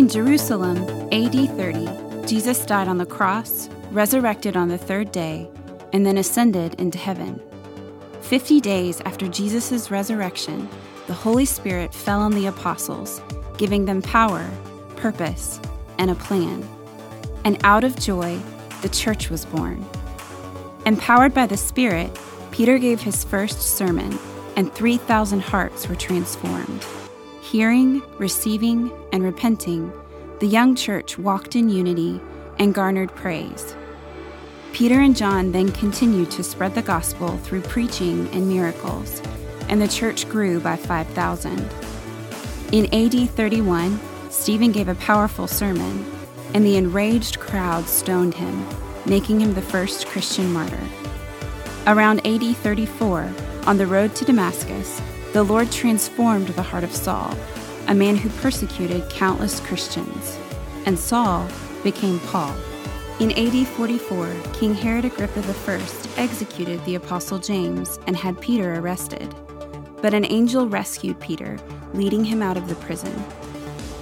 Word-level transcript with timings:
In 0.00 0.08
Jerusalem, 0.08 0.78
AD 1.12 1.34
30, 1.58 2.26
Jesus 2.26 2.64
died 2.64 2.88
on 2.88 2.96
the 2.96 3.04
cross, 3.04 3.68
resurrected 3.90 4.56
on 4.56 4.68
the 4.68 4.78
third 4.78 5.12
day, 5.12 5.46
and 5.92 6.06
then 6.06 6.16
ascended 6.16 6.72
into 6.80 6.96
heaven. 6.96 7.38
Fifty 8.22 8.62
days 8.62 9.02
after 9.02 9.28
Jesus' 9.28 9.90
resurrection, 9.90 10.66
the 11.06 11.12
Holy 11.12 11.44
Spirit 11.44 11.92
fell 11.92 12.20
on 12.20 12.32
the 12.32 12.46
apostles, 12.46 13.20
giving 13.58 13.84
them 13.84 14.00
power, 14.00 14.48
purpose, 14.96 15.60
and 15.98 16.10
a 16.10 16.14
plan. 16.14 16.66
And 17.44 17.58
out 17.62 17.84
of 17.84 18.00
joy, 18.00 18.40
the 18.80 18.88
church 18.88 19.28
was 19.28 19.44
born. 19.44 19.84
Empowered 20.86 21.34
by 21.34 21.44
the 21.44 21.58
Spirit, 21.58 22.10
Peter 22.52 22.78
gave 22.78 23.02
his 23.02 23.22
first 23.22 23.60
sermon, 23.60 24.18
and 24.56 24.72
3,000 24.72 25.40
hearts 25.40 25.90
were 25.90 25.94
transformed. 25.94 26.86
Hearing, 27.50 28.00
receiving, 28.16 28.92
and 29.12 29.24
repenting, 29.24 29.92
the 30.38 30.46
young 30.46 30.76
church 30.76 31.18
walked 31.18 31.56
in 31.56 31.68
unity 31.68 32.20
and 32.60 32.72
garnered 32.72 33.12
praise. 33.16 33.74
Peter 34.72 35.00
and 35.00 35.16
John 35.16 35.50
then 35.50 35.72
continued 35.72 36.30
to 36.30 36.44
spread 36.44 36.76
the 36.76 36.82
gospel 36.82 37.38
through 37.38 37.62
preaching 37.62 38.28
and 38.28 38.48
miracles, 38.48 39.20
and 39.68 39.82
the 39.82 39.88
church 39.88 40.28
grew 40.28 40.60
by 40.60 40.76
5,000. 40.76 41.68
In 42.70 42.86
AD 42.94 43.28
31, 43.30 43.98
Stephen 44.30 44.70
gave 44.70 44.86
a 44.86 44.94
powerful 44.94 45.48
sermon, 45.48 46.06
and 46.54 46.64
the 46.64 46.76
enraged 46.76 47.40
crowd 47.40 47.88
stoned 47.88 48.34
him, 48.34 48.64
making 49.06 49.40
him 49.40 49.54
the 49.54 49.60
first 49.60 50.06
Christian 50.06 50.52
martyr. 50.52 50.86
Around 51.88 52.24
AD 52.24 52.56
34, 52.58 53.28
on 53.66 53.76
the 53.76 53.88
road 53.88 54.14
to 54.14 54.24
Damascus, 54.24 55.02
the 55.32 55.44
Lord 55.44 55.70
transformed 55.70 56.48
the 56.48 56.62
heart 56.62 56.82
of 56.82 56.94
Saul, 56.94 57.36
a 57.86 57.94
man 57.94 58.16
who 58.16 58.28
persecuted 58.40 59.08
countless 59.10 59.60
Christians, 59.60 60.36
and 60.86 60.98
Saul 60.98 61.46
became 61.84 62.18
Paul. 62.20 62.52
In 63.20 63.30
AD 63.32 63.68
44, 63.68 64.34
King 64.54 64.74
Herod 64.74 65.04
Agrippa 65.04 65.44
I 65.68 66.20
executed 66.20 66.84
the 66.84 66.96
Apostle 66.96 67.38
James 67.38 68.00
and 68.08 68.16
had 68.16 68.40
Peter 68.40 68.74
arrested. 68.74 69.32
But 70.02 70.14
an 70.14 70.24
angel 70.24 70.68
rescued 70.68 71.20
Peter, 71.20 71.58
leading 71.94 72.24
him 72.24 72.42
out 72.42 72.56
of 72.56 72.68
the 72.68 72.74
prison. 72.76 73.14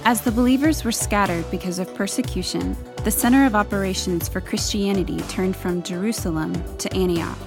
As 0.05 0.21
the 0.21 0.31
believers 0.31 0.83
were 0.83 0.91
scattered 0.91 1.49
because 1.51 1.77
of 1.77 1.93
persecution, 1.93 2.75
the 3.03 3.11
center 3.11 3.45
of 3.45 3.55
operations 3.55 4.27
for 4.27 4.41
Christianity 4.41 5.19
turned 5.27 5.55
from 5.55 5.83
Jerusalem 5.83 6.53
to 6.77 6.91
Antioch 6.95 7.37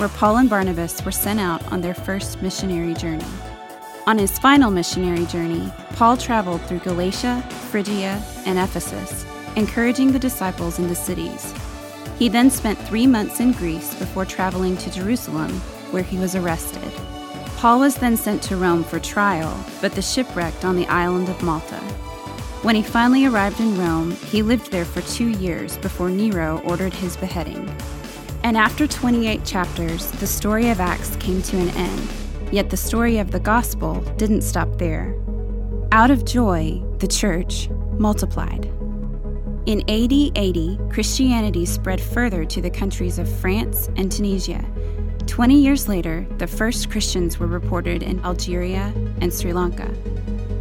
where 0.00 0.08
Paul 0.08 0.38
and 0.38 0.48
Barnabas 0.48 1.04
were 1.04 1.12
sent 1.12 1.38
out 1.38 1.62
on 1.70 1.82
their 1.82 1.92
first 1.92 2.40
missionary 2.40 2.94
journey. 2.94 3.22
On 4.06 4.16
his 4.16 4.38
final 4.38 4.70
missionary 4.70 5.26
journey, 5.26 5.70
Paul 5.90 6.16
traveled 6.16 6.62
through 6.62 6.78
Galatia, 6.78 7.46
Phrygia, 7.70 8.18
and 8.46 8.58
Ephesus, 8.58 9.26
encouraging 9.56 10.10
the 10.10 10.18
disciples 10.18 10.78
in 10.78 10.88
the 10.88 10.94
cities. 10.94 11.52
He 12.18 12.30
then 12.30 12.48
spent 12.48 12.78
three 12.78 13.06
months 13.06 13.40
in 13.40 13.52
Greece 13.52 13.94
before 13.96 14.24
traveling 14.24 14.78
to 14.78 14.90
Jerusalem, 14.90 15.50
where 15.90 16.02
he 16.02 16.16
was 16.16 16.34
arrested. 16.34 16.90
Paul 17.58 17.80
was 17.80 17.96
then 17.96 18.16
sent 18.16 18.42
to 18.44 18.56
Rome 18.56 18.84
for 18.84 19.00
trial, 19.00 19.54
but 19.82 19.92
the 19.92 20.00
ship 20.00 20.34
wrecked 20.34 20.64
on 20.64 20.76
the 20.76 20.86
island 20.86 21.28
of 21.28 21.42
Malta. 21.42 21.76
When 22.62 22.74
he 22.74 22.82
finally 22.82 23.26
arrived 23.26 23.60
in 23.60 23.78
Rome, 23.78 24.12
he 24.12 24.40
lived 24.42 24.70
there 24.70 24.86
for 24.86 25.02
two 25.02 25.28
years 25.28 25.76
before 25.76 26.08
Nero 26.08 26.62
ordered 26.64 26.94
his 26.94 27.18
beheading. 27.18 27.70
And 28.42 28.56
after 28.56 28.86
28 28.86 29.44
chapters, 29.44 30.10
the 30.12 30.26
story 30.26 30.70
of 30.70 30.80
Acts 30.80 31.14
came 31.16 31.42
to 31.42 31.58
an 31.58 31.68
end. 31.70 32.08
Yet 32.50 32.70
the 32.70 32.76
story 32.76 33.18
of 33.18 33.30
the 33.30 33.40
gospel 33.40 34.00
didn't 34.16 34.40
stop 34.42 34.78
there. 34.78 35.14
Out 35.92 36.10
of 36.10 36.24
joy, 36.24 36.82
the 36.98 37.06
church 37.06 37.68
multiplied. 37.98 38.64
In 39.66 39.82
AD 39.90 40.12
80, 40.36 40.78
Christianity 40.90 41.66
spread 41.66 42.00
further 42.00 42.44
to 42.46 42.62
the 42.62 42.70
countries 42.70 43.18
of 43.18 43.28
France 43.40 43.88
and 43.96 44.10
Tunisia. 44.10 44.64
20 45.26 45.54
years 45.54 45.86
later, 45.86 46.26
the 46.38 46.46
first 46.46 46.90
Christians 46.90 47.38
were 47.38 47.46
reported 47.46 48.02
in 48.02 48.24
Algeria 48.24 48.92
and 49.20 49.32
Sri 49.32 49.52
Lanka. 49.52 49.88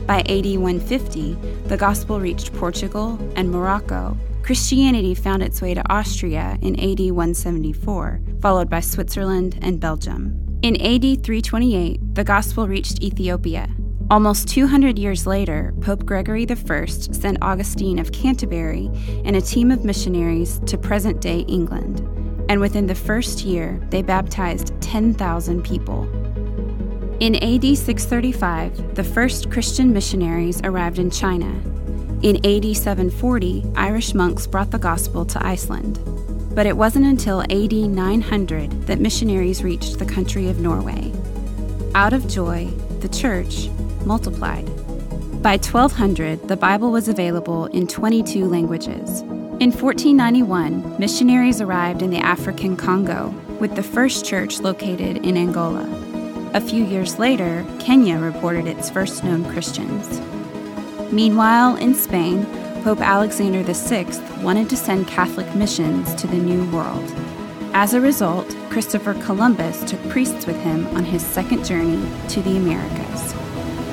By 0.06 0.20
AD 0.22 0.46
150, 0.46 1.34
the 1.68 1.78
gospel 1.78 2.20
reached 2.20 2.54
Portugal 2.54 3.18
and 3.36 3.50
Morocco 3.50 4.18
Christianity 4.44 5.14
found 5.14 5.44
its 5.44 5.62
way 5.62 5.74
to 5.74 5.92
Austria 5.92 6.58
in 6.62 6.80
AD 6.80 7.00
174, 7.12 8.22
followed 8.42 8.70
by 8.70 8.80
Switzerland 8.80 9.60
and 9.62 9.80
Belgium. 9.80 10.60
In 10.62 10.76
AD 10.76 11.24
328, 11.24 12.16
the 12.16 12.24
gospel 12.24 12.68
reached 12.68 13.02
Ethiopia. 13.02 13.70
Almost 14.12 14.48
200 14.48 14.98
years 14.98 15.28
later, 15.28 15.74
Pope 15.82 16.04
Gregory 16.04 16.48
I 16.50 16.86
sent 16.86 17.38
Augustine 17.44 18.00
of 18.00 18.12
Canterbury 18.12 18.90
and 19.24 19.36
a 19.36 19.42
team 19.42 19.70
of 19.70 19.86
missionaries 19.86 20.60
to 20.66 20.78
present 20.78 21.22
day 21.22 21.42
England. 21.42 22.00
And 22.50 22.60
within 22.60 22.88
the 22.88 22.96
first 22.96 23.46
year, 23.46 23.80
they 23.92 24.02
baptized 24.02 24.74
10,000 24.82 25.64
people. 25.64 26.10
In 27.20 27.36
AD 27.36 27.78
635, 27.78 28.96
the 28.96 29.04
first 29.04 29.52
Christian 29.52 29.94
missionaries 29.94 30.60
arrived 30.64 30.98
in 30.98 31.12
China, 31.12 31.62
in 32.22 32.36
AD 32.46 32.76
740, 32.76 33.64
Irish 33.76 34.14
monks 34.14 34.46
brought 34.46 34.72
the 34.72 34.78
gospel 34.78 35.24
to 35.26 35.46
Iceland. 35.46 36.00
But 36.54 36.66
it 36.66 36.76
wasn't 36.76 37.06
until 37.06 37.44
AD 37.44 37.72
900 37.72 38.88
that 38.88 39.00
missionaries 39.00 39.64
reached 39.64 40.00
the 40.00 40.06
country 40.06 40.50
of 40.50 40.60
Norway. 40.60 41.14
Out 41.96 42.12
of 42.12 42.28
joy, 42.28 42.66
the 43.00 43.08
church 43.08 43.70
multiplied. 44.04 44.66
By 45.42 45.56
1200, 45.56 46.50
the 46.50 46.58
Bible 46.58 46.92
was 46.92 47.08
available 47.08 47.68
in 47.68 47.88
22 47.88 48.46
languages. 48.46 49.22
In 49.62 49.72
1491, 49.72 51.00
missionaries 51.00 51.62
arrived 51.62 52.02
in 52.02 52.10
the 52.10 52.20
African 52.20 52.76
Congo, 52.76 53.30
with 53.62 53.76
the 53.76 53.84
first 53.84 54.26
church 54.26 54.60
located 54.60 55.26
in 55.26 55.38
Angola. 55.38 55.88
A 56.54 56.60
few 56.60 56.84
years 56.84 57.18
later, 57.18 57.66
Kenya 57.80 58.18
reported 58.18 58.68
its 58.68 58.90
first 58.90 59.24
known 59.24 59.46
Christians. 59.46 60.20
Meanwhile, 61.12 61.78
in 61.78 61.96
Spain, 61.96 62.46
Pope 62.84 63.02
Alexander 63.02 63.64
VI 63.64 64.06
wanted 64.44 64.70
to 64.70 64.78
send 64.78 65.08
Catholic 65.08 65.54
missions 65.56 66.14
to 66.16 66.28
the 66.28 66.38
New 66.38 66.70
World. 66.72 67.04
As 67.74 67.94
a 67.94 68.02
result, 68.02 68.56
Christopher 68.70 69.16
Columbus 69.16 69.84
took 69.90 70.02
priests 70.10 70.46
with 70.46 70.60
him 70.62 70.86
on 70.96 71.04
his 71.04 71.26
second 71.26 71.66
journey 71.66 72.08
to 72.30 72.42
the 72.42 72.58
Americas. 72.58 73.34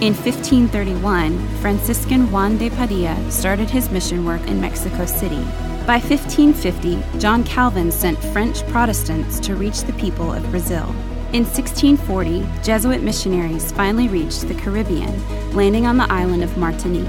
In 0.03 0.12
1531, 0.12 1.38
Franciscan 1.60 2.31
Juan 2.31 2.59
de 2.59 2.69
Padilla 2.69 3.19
started 3.31 3.71
his 3.71 3.91
mission 3.91 4.26
work 4.26 4.47
in 4.47 4.60
Mexico 4.60 5.06
City. 5.06 5.43
By 5.87 5.99
1550, 5.99 7.19
John 7.19 7.44
Calvin 7.44 7.91
sent 7.91 8.19
French 8.19 8.66
Protestants 8.69 9.41
to 9.41 9.56
reach 9.56 9.82
the 9.82 9.94
people 9.94 10.34
of 10.34 10.50
Brazil. 10.50 10.94
In 11.32 11.44
1640, 11.44 12.47
Jesuit 12.62 13.03
missionaries 13.03 13.72
finally 13.72 14.06
reached 14.06 14.47
the 14.47 14.54
Caribbean, 14.54 15.54
landing 15.54 15.84
on 15.84 15.97
the 15.97 16.10
island 16.10 16.44
of 16.44 16.56
Martinique. 16.56 17.09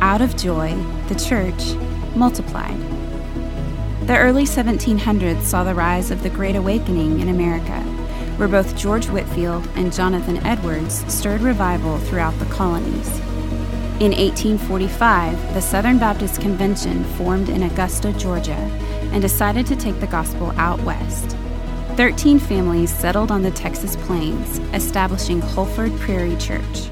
Out 0.00 0.22
of 0.22 0.36
joy, 0.36 0.74
the 1.08 1.14
church 1.14 1.74
multiplied. 2.16 2.80
The 4.06 4.16
early 4.16 4.44
1700s 4.44 5.42
saw 5.42 5.64
the 5.64 5.74
rise 5.74 6.10
of 6.10 6.22
the 6.22 6.30
Great 6.30 6.56
Awakening 6.56 7.20
in 7.20 7.28
America, 7.28 7.78
where 8.38 8.48
both 8.48 8.74
George 8.74 9.06
Whitefield 9.10 9.68
and 9.76 9.92
Jonathan 9.92 10.38
Edwards 10.46 11.04
stirred 11.12 11.42
revival 11.42 11.98
throughout 11.98 12.38
the 12.38 12.46
colonies. 12.46 13.18
In 14.00 14.12
1845, 14.12 15.54
the 15.54 15.60
Southern 15.60 15.98
Baptist 15.98 16.40
Convention 16.40 17.04
formed 17.16 17.50
in 17.50 17.64
Augusta, 17.64 18.12
Georgia, 18.14 18.52
and 19.12 19.20
decided 19.20 19.66
to 19.66 19.76
take 19.76 20.00
the 20.00 20.06
gospel 20.06 20.52
out 20.56 20.80
west. 20.82 21.35
Thirteen 21.96 22.38
families 22.38 22.94
settled 22.94 23.30
on 23.30 23.40
the 23.40 23.50
Texas 23.52 23.96
plains, 23.96 24.58
establishing 24.74 25.40
Holford 25.40 25.98
Prairie 25.98 26.36
Church. 26.36 26.90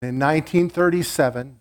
In 0.00 0.20
1937, 0.20 1.58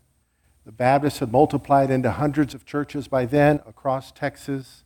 the 0.63 0.71
Baptists 0.71 1.17
had 1.17 1.31
multiplied 1.31 1.89
into 1.89 2.11
hundreds 2.11 2.53
of 2.53 2.67
churches 2.67 3.07
by 3.07 3.25
then 3.25 3.61
across 3.65 4.11
Texas. 4.11 4.83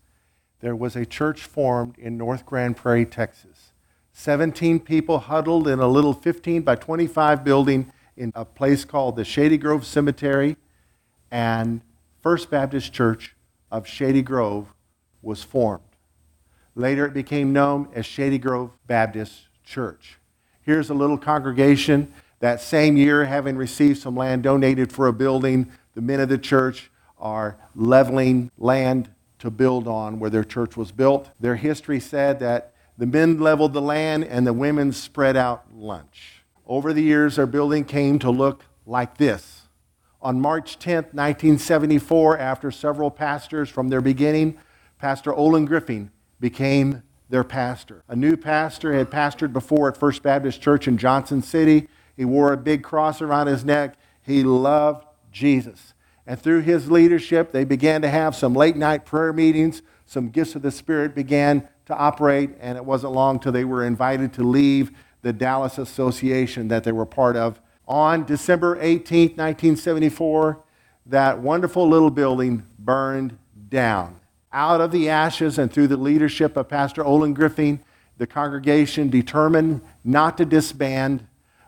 There 0.62 0.74
was 0.74 0.96
a 0.96 1.06
church 1.06 1.42
formed 1.42 1.98
in 1.98 2.18
North 2.18 2.46
Grand 2.46 2.78
Prairie, 2.78 3.06
Texas. 3.06 3.74
17 4.14 4.80
people 4.80 5.20
huddled 5.20 5.68
in 5.68 5.80
a 5.80 5.88
little 5.88 6.14
15 6.14 6.62
by 6.62 6.76
25 6.76 7.44
building 7.44 7.92
in 8.16 8.32
a 8.36 8.46
place 8.46 8.86
called 8.86 9.18
the 9.18 9.26
Shady 9.26 9.58
Grove 9.58 9.86
Cemetery 9.86 10.56
and 11.30 11.82
First 12.22 12.50
Baptist 12.50 12.94
Church 12.94 13.36
of 13.70 13.86
Shady 13.86 14.22
Grove 14.22 14.74
was 15.24 15.42
formed. 15.42 15.84
Later, 16.76 17.08
it 17.08 17.14
became 17.14 17.54
known 17.54 17.88
as 17.96 18.06
Shady 18.06 18.38
Grove 18.38 18.72
Baptist 18.86 19.48
Church. 19.66 20.20
Here's 20.62 20.90
a 20.90 20.94
little 20.94 21.18
congregation 21.18 22.14
that 22.44 22.60
same 22.60 22.98
year, 22.98 23.24
having 23.24 23.56
received 23.56 24.02
some 24.02 24.18
land 24.18 24.44
donated 24.44 24.92
for 24.92 25.08
a 25.08 25.14
building, 25.14 25.72
the 25.96 26.02
men 26.02 26.20
of 26.20 26.28
the 26.28 26.38
church 26.38 26.92
are 27.18 27.56
leveling 27.74 28.52
land 28.58 29.10
to 29.40 29.50
build 29.50 29.88
on 29.88 30.20
where 30.20 30.30
their 30.30 30.44
church 30.44 30.76
was 30.76 30.92
built. 30.92 31.30
Their 31.40 31.56
history 31.56 32.02
said 32.02 32.42
that 32.42 32.74
the 32.98 33.06
men 33.06 33.40
leveled 33.40 33.72
the 33.72 33.82
land 33.82 34.26
and 34.26 34.46
the 34.46 34.52
women 34.52 34.92
spread 34.92 35.38
out 35.38 35.64
lunch. 35.74 36.44
Over 36.68 36.92
the 36.92 37.02
years, 37.02 37.40
our 37.40 37.46
building 37.46 37.86
came 37.86 38.20
to 38.20 38.30
look 38.30 38.66
like 38.86 39.18
this. 39.18 39.62
On 40.22 40.42
March 40.42 40.78
10, 40.80 40.96
1974, 40.96 42.38
after 42.38 42.72
several 42.72 43.10
pastors 43.10 43.70
from 43.70 43.88
their 43.88 44.02
beginning, 44.02 44.58
Pastor 45.04 45.34
Olin 45.34 45.66
Griffin 45.66 46.12
became 46.40 47.04
their 47.28 47.44
pastor. 47.44 48.06
A 48.08 48.16
new 48.16 48.38
pastor 48.38 48.94
had 48.94 49.12
pastored 49.12 49.52
before 49.52 49.90
at 49.90 49.98
First 49.98 50.24
Baptist 50.24 50.62
Church 50.62 50.88
in 50.88 50.98
Johnson 50.98 51.42
City. 51.42 51.90
He 52.16 52.24
wore 52.24 52.54
a 52.54 52.58
big 52.58 52.84
cross 52.84 53.22
around 53.22 53.48
his 53.48 53.66
neck. 53.66 53.98
He 54.22 54.44
loved 54.44 55.06
Jesus. 55.30 55.94
And 56.26 56.42
through 56.42 56.62
his 56.62 56.90
leadership, 56.90 57.52
they 57.52 57.66
began 57.66 58.02
to 58.02 58.08
have 58.08 58.34
some 58.34 58.54
late 58.54 58.78
night 58.78 59.04
prayer 59.04 59.34
meetings. 59.34 59.82
Some 60.06 60.30
gifts 60.30 60.56
of 60.56 60.62
the 60.62 60.72
Spirit 60.72 61.14
began 61.14 61.68
to 61.88 61.94
operate, 61.94 62.52
and 62.62 62.78
it 62.78 62.86
wasn't 62.86 63.12
long 63.12 63.42
till 63.42 63.52
they 63.52 63.66
were 63.66 63.84
invited 63.84 64.32
to 64.36 64.44
leave 64.44 64.90
the 65.22 65.34
Dallas 65.34 65.78
Association 65.78 66.70
that 66.70 66.86
they 66.86 66.94
were 66.94 67.06
part 67.06 67.36
of. 67.36 67.60
On 67.90 68.24
December 68.24 68.78
18, 68.80 69.32
1974, 69.32 70.64
that 71.08 71.40
wonderful 71.40 71.90
little 71.90 72.10
building 72.10 72.66
burned 72.80 73.38
down. 73.68 74.22
Out 74.54 74.82
of 74.82 74.92
the 74.92 75.10
ashes 75.10 75.58
and 75.58 75.72
through 75.72 75.88
the 75.88 75.98
leadership 75.98 76.56
of 76.56 76.70
Pastor 76.70 77.04
Olin 77.04 77.34
Griffin, 77.34 77.80
the 78.20 78.28
congregation 78.28 79.10
determined 79.10 79.82
not 80.04 80.38
to 80.38 80.46
disband, 80.46 81.26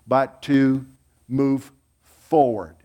but 0.08 0.44
to 0.44 0.86
move 1.28 1.72
forward. 2.04 2.76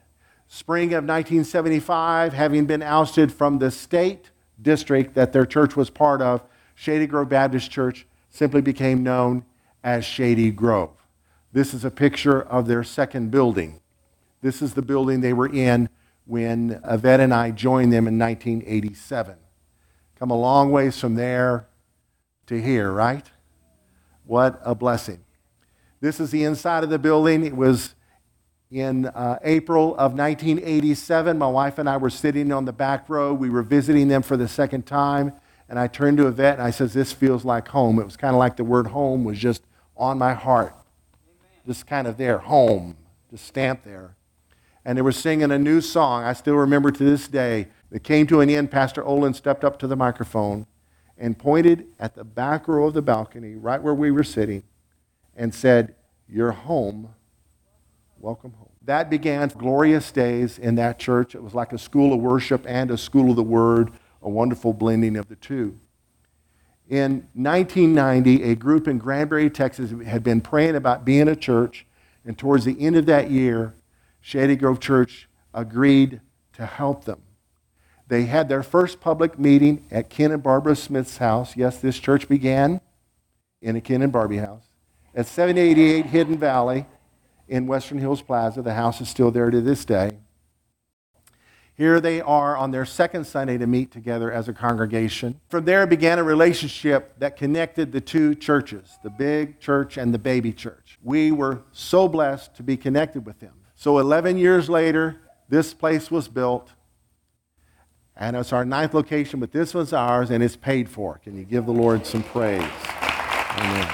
Spring 0.48 0.88
of 0.88 1.04
1975, 1.04 2.32
having 2.32 2.64
been 2.64 2.82
ousted 2.82 3.30
from 3.30 3.58
the 3.58 3.70
state 3.70 4.30
district 4.60 5.14
that 5.14 5.34
their 5.34 5.44
church 5.44 5.76
was 5.76 5.90
part 5.90 6.22
of, 6.22 6.42
Shady 6.74 7.06
Grove 7.06 7.28
Baptist 7.28 7.70
Church 7.70 8.06
simply 8.30 8.62
became 8.62 9.02
known 9.02 9.44
as 9.84 10.04
Shady 10.04 10.50
Grove. 10.50 10.90
This 11.52 11.74
is 11.74 11.84
a 11.84 11.90
picture 11.90 12.40
of 12.40 12.66
their 12.66 12.82
second 12.82 13.30
building. 13.30 13.80
This 14.40 14.62
is 14.62 14.72
the 14.72 14.82
building 14.82 15.20
they 15.20 15.34
were 15.34 15.52
in 15.52 15.90
when 16.24 16.80
Yvette 16.88 17.20
and 17.20 17.34
I 17.34 17.50
joined 17.50 17.92
them 17.92 18.08
in 18.08 18.18
1987. 18.18 19.36
Come 20.20 20.30
a 20.30 20.36
long 20.36 20.70
ways 20.70 21.00
from 21.00 21.14
there 21.14 21.66
to 22.44 22.60
here, 22.60 22.92
right? 22.92 23.24
What 24.26 24.60
a 24.62 24.74
blessing. 24.74 25.24
This 26.02 26.20
is 26.20 26.30
the 26.30 26.44
inside 26.44 26.84
of 26.84 26.90
the 26.90 26.98
building. 26.98 27.42
It 27.42 27.56
was 27.56 27.94
in 28.70 29.06
uh, 29.06 29.38
April 29.42 29.92
of 29.96 30.12
1987. 30.12 31.38
My 31.38 31.46
wife 31.46 31.78
and 31.78 31.88
I 31.88 31.96
were 31.96 32.10
sitting 32.10 32.52
on 32.52 32.66
the 32.66 32.72
back 32.72 33.08
row. 33.08 33.32
We 33.32 33.48
were 33.48 33.62
visiting 33.62 34.08
them 34.08 34.20
for 34.20 34.36
the 34.36 34.46
second 34.46 34.84
time. 34.84 35.32
And 35.70 35.78
I 35.78 35.86
turned 35.86 36.18
to 36.18 36.26
Yvette 36.26 36.58
and 36.58 36.62
I 36.62 36.70
says, 36.70 36.92
This 36.92 37.12
feels 37.12 37.46
like 37.46 37.68
home. 37.68 37.98
It 37.98 38.04
was 38.04 38.18
kind 38.18 38.34
of 38.34 38.38
like 38.38 38.56
the 38.56 38.64
word 38.64 38.88
home 38.88 39.24
was 39.24 39.38
just 39.38 39.62
on 39.96 40.18
my 40.18 40.34
heart. 40.34 40.74
Amen. 40.74 41.62
Just 41.66 41.86
kind 41.86 42.06
of 42.06 42.18
there, 42.18 42.36
home, 42.36 42.98
just 43.30 43.46
stamped 43.46 43.86
there. 43.86 44.16
And 44.84 44.98
they 44.98 45.02
were 45.02 45.12
singing 45.12 45.50
a 45.50 45.58
new 45.58 45.80
song. 45.80 46.24
I 46.24 46.34
still 46.34 46.56
remember 46.56 46.90
to 46.90 47.04
this 47.04 47.26
day. 47.26 47.68
It 47.90 48.04
came 48.04 48.26
to 48.28 48.40
an 48.40 48.48
end. 48.48 48.70
Pastor 48.70 49.04
Olin 49.04 49.34
stepped 49.34 49.64
up 49.64 49.78
to 49.80 49.86
the 49.86 49.96
microphone 49.96 50.66
and 51.18 51.38
pointed 51.38 51.86
at 51.98 52.14
the 52.14 52.24
back 52.24 52.68
row 52.68 52.86
of 52.86 52.94
the 52.94 53.02
balcony, 53.02 53.54
right 53.54 53.82
where 53.82 53.94
we 53.94 54.10
were 54.10 54.24
sitting, 54.24 54.62
and 55.36 55.54
said, 55.54 55.94
You're 56.28 56.52
home. 56.52 57.14
Welcome 58.18 58.52
home. 58.52 58.68
That 58.82 59.10
began 59.10 59.48
glorious 59.48 60.10
days 60.12 60.58
in 60.58 60.76
that 60.76 60.98
church. 60.98 61.34
It 61.34 61.42
was 61.42 61.54
like 61.54 61.72
a 61.72 61.78
school 61.78 62.12
of 62.12 62.20
worship 62.20 62.64
and 62.66 62.90
a 62.90 62.98
school 62.98 63.30
of 63.30 63.36
the 63.36 63.42
word, 63.42 63.92
a 64.22 64.28
wonderful 64.28 64.72
blending 64.72 65.16
of 65.16 65.28
the 65.28 65.36
two. 65.36 65.78
In 66.88 67.28
1990, 67.34 68.42
a 68.42 68.56
group 68.56 68.88
in 68.88 68.98
Granbury, 68.98 69.48
Texas 69.48 69.92
had 70.06 70.24
been 70.24 70.40
praying 70.40 70.74
about 70.74 71.04
being 71.04 71.28
a 71.28 71.36
church, 71.36 71.86
and 72.24 72.36
towards 72.36 72.64
the 72.64 72.80
end 72.80 72.96
of 72.96 73.06
that 73.06 73.30
year, 73.30 73.74
Shady 74.20 74.56
Grove 74.56 74.80
Church 74.80 75.28
agreed 75.54 76.20
to 76.54 76.66
help 76.66 77.04
them. 77.04 77.22
They 78.10 78.24
had 78.24 78.48
their 78.48 78.64
first 78.64 79.00
public 79.00 79.38
meeting 79.38 79.86
at 79.88 80.10
Ken 80.10 80.32
and 80.32 80.42
Barbara 80.42 80.74
Smith's 80.74 81.18
house. 81.18 81.56
Yes, 81.56 81.80
this 81.80 81.96
church 81.96 82.28
began 82.28 82.80
in 83.62 83.76
a 83.76 83.80
Ken 83.80 84.02
and 84.02 84.10
Barbie 84.10 84.38
house 84.38 84.64
at 85.14 85.28
788 85.28 86.06
Hidden 86.06 86.36
Valley 86.36 86.86
in 87.46 87.68
Western 87.68 87.98
Hills 87.98 88.20
Plaza. 88.20 88.62
The 88.62 88.74
house 88.74 89.00
is 89.00 89.08
still 89.08 89.30
there 89.30 89.48
to 89.52 89.60
this 89.60 89.84
day. 89.84 90.18
Here 91.76 92.00
they 92.00 92.20
are 92.20 92.56
on 92.56 92.72
their 92.72 92.84
second 92.84 93.28
Sunday 93.28 93.58
to 93.58 93.68
meet 93.68 93.92
together 93.92 94.32
as 94.32 94.48
a 94.48 94.52
congregation. 94.52 95.40
From 95.48 95.64
there 95.64 95.86
began 95.86 96.18
a 96.18 96.24
relationship 96.24 97.14
that 97.20 97.36
connected 97.36 97.92
the 97.92 98.00
two 98.00 98.34
churches, 98.34 98.98
the 99.04 99.10
big 99.10 99.60
church 99.60 99.96
and 99.96 100.12
the 100.12 100.18
baby 100.18 100.52
church. 100.52 100.98
We 101.00 101.30
were 101.30 101.62
so 101.70 102.08
blessed 102.08 102.56
to 102.56 102.64
be 102.64 102.76
connected 102.76 103.24
with 103.24 103.38
them. 103.38 103.54
So 103.76 104.00
11 104.00 104.36
years 104.36 104.68
later, 104.68 105.20
this 105.48 105.72
place 105.72 106.10
was 106.10 106.26
built. 106.26 106.72
And 108.20 108.36
it's 108.36 108.52
our 108.52 108.66
ninth 108.66 108.92
location, 108.92 109.40
but 109.40 109.50
this 109.50 109.72
was 109.72 109.94
ours 109.94 110.30
and 110.30 110.44
it's 110.44 110.54
paid 110.54 110.90
for. 110.90 111.16
Can 111.24 111.38
you 111.38 111.44
give 111.44 111.64
the 111.64 111.72
Lord 111.72 112.04
some 112.04 112.22
praise? 112.22 112.60
Amen. 112.60 113.86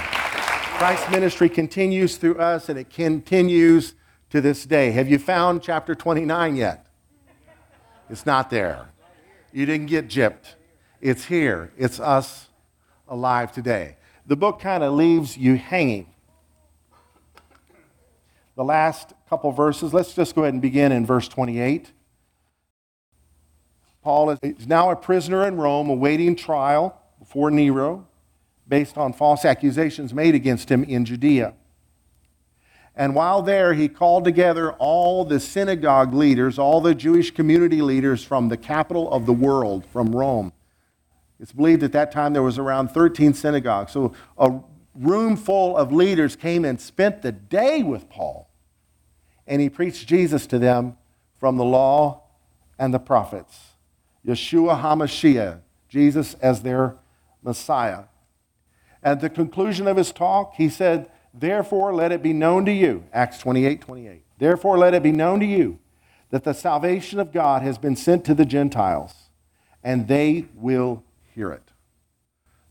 Christ's 0.78 1.08
ministry 1.10 1.48
continues 1.48 2.16
through 2.16 2.34
us 2.38 2.68
and 2.68 2.76
it 2.76 2.90
continues 2.90 3.94
to 4.30 4.40
this 4.40 4.66
day. 4.66 4.90
Have 4.90 5.08
you 5.08 5.20
found 5.20 5.62
chapter 5.62 5.94
29 5.94 6.56
yet? 6.56 6.86
It's 8.10 8.26
not 8.26 8.50
there. 8.50 8.88
You 9.52 9.64
didn't 9.64 9.86
get 9.86 10.08
gypped. 10.08 10.54
It's 11.00 11.26
here. 11.26 11.70
It's 11.78 12.00
us 12.00 12.48
alive 13.06 13.52
today. 13.52 13.96
The 14.26 14.36
book 14.36 14.58
kind 14.60 14.82
of 14.82 14.92
leaves 14.92 15.36
you 15.36 15.54
hanging. 15.54 16.12
The 18.56 18.64
last 18.64 19.12
couple 19.28 19.52
verses, 19.52 19.94
let's 19.94 20.14
just 20.14 20.34
go 20.34 20.42
ahead 20.42 20.54
and 20.54 20.60
begin 20.60 20.90
in 20.90 21.06
verse 21.06 21.28
28. 21.28 21.92
Paul 24.06 24.30
is 24.40 24.68
now 24.68 24.90
a 24.90 24.94
prisoner 24.94 25.48
in 25.48 25.56
Rome 25.56 25.90
awaiting 25.90 26.36
trial 26.36 26.96
before 27.18 27.50
Nero 27.50 28.06
based 28.68 28.96
on 28.96 29.12
false 29.12 29.44
accusations 29.44 30.14
made 30.14 30.32
against 30.36 30.70
him 30.70 30.84
in 30.84 31.04
Judea. 31.04 31.54
And 32.94 33.16
while 33.16 33.42
there, 33.42 33.74
he 33.74 33.88
called 33.88 34.24
together 34.24 34.70
all 34.74 35.24
the 35.24 35.40
synagogue 35.40 36.14
leaders, 36.14 36.56
all 36.56 36.80
the 36.80 36.94
Jewish 36.94 37.32
community 37.32 37.82
leaders 37.82 38.22
from 38.22 38.48
the 38.48 38.56
capital 38.56 39.10
of 39.10 39.26
the 39.26 39.32
world, 39.32 39.84
from 39.86 40.14
Rome. 40.14 40.52
It's 41.40 41.50
believed 41.50 41.82
at 41.82 41.90
that 41.90 42.12
time 42.12 42.32
there 42.32 42.44
was 42.44 42.58
around 42.58 42.92
13 42.92 43.34
synagogues. 43.34 43.90
So 43.90 44.12
a 44.38 44.52
room 44.94 45.36
full 45.36 45.76
of 45.76 45.90
leaders 45.90 46.36
came 46.36 46.64
and 46.64 46.80
spent 46.80 47.22
the 47.22 47.32
day 47.32 47.82
with 47.82 48.08
Paul. 48.08 48.48
And 49.48 49.60
he 49.60 49.68
preached 49.68 50.06
Jesus 50.06 50.46
to 50.46 50.60
them 50.60 50.96
from 51.40 51.56
the 51.56 51.64
law 51.64 52.22
and 52.78 52.94
the 52.94 53.00
prophets. 53.00 53.65
Yeshua 54.26 54.80
HaMashiach, 54.80 55.60
Jesus 55.88 56.34
as 56.34 56.62
their 56.62 56.96
Messiah. 57.42 58.04
At 59.02 59.20
the 59.20 59.30
conclusion 59.30 59.86
of 59.86 59.96
his 59.96 60.10
talk, 60.10 60.54
he 60.56 60.68
said, 60.68 61.10
Therefore, 61.32 61.94
let 61.94 62.12
it 62.12 62.22
be 62.22 62.32
known 62.32 62.64
to 62.64 62.72
you, 62.72 63.04
Acts 63.12 63.38
28 63.38 63.80
28. 63.80 64.22
Therefore, 64.38 64.78
let 64.78 64.94
it 64.94 65.02
be 65.02 65.12
known 65.12 65.40
to 65.40 65.46
you 65.46 65.78
that 66.30 66.44
the 66.44 66.54
salvation 66.54 67.20
of 67.20 67.32
God 67.32 67.62
has 67.62 67.78
been 67.78 67.94
sent 67.94 68.24
to 68.24 68.34
the 68.34 68.44
Gentiles, 68.44 69.30
and 69.84 70.08
they 70.08 70.46
will 70.54 71.04
hear 71.34 71.52
it. 71.52 71.70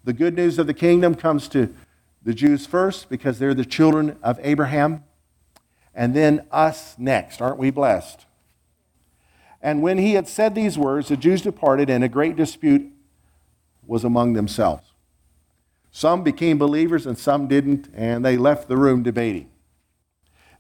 The 0.04 0.14
good 0.14 0.36
news 0.36 0.60
of 0.60 0.68
the 0.68 0.74
kingdom 0.74 1.16
comes 1.16 1.48
to 1.50 1.74
the 2.22 2.34
Jews 2.34 2.66
first 2.66 3.08
because 3.08 3.40
they're 3.40 3.54
the 3.54 3.66
children 3.66 4.18
of 4.22 4.40
Abraham, 4.42 5.04
and 5.94 6.14
then 6.14 6.46
us 6.52 6.96
next. 6.98 7.42
Aren't 7.42 7.58
we 7.60 7.72
blessed? 7.72 8.26
And 9.66 9.82
when 9.82 9.98
he 9.98 10.14
had 10.14 10.28
said 10.28 10.54
these 10.54 10.78
words, 10.78 11.08
the 11.08 11.18
Jews 11.18 11.42
departed, 11.42 11.90
and 11.90 12.04
a 12.04 12.08
great 12.08 12.36
dispute 12.36 12.92
was 13.88 14.04
among 14.04 14.34
themselves. 14.34 14.94
Some 15.90 16.24
became 16.24 16.60
believers 16.60 17.08
and 17.08 17.18
some 17.18 17.48
didn't, 17.48 17.90
and 17.96 18.24
they 18.24 18.38
left 18.38 18.68
the 18.68 18.78
room 18.78 19.02
debating. 19.02 19.50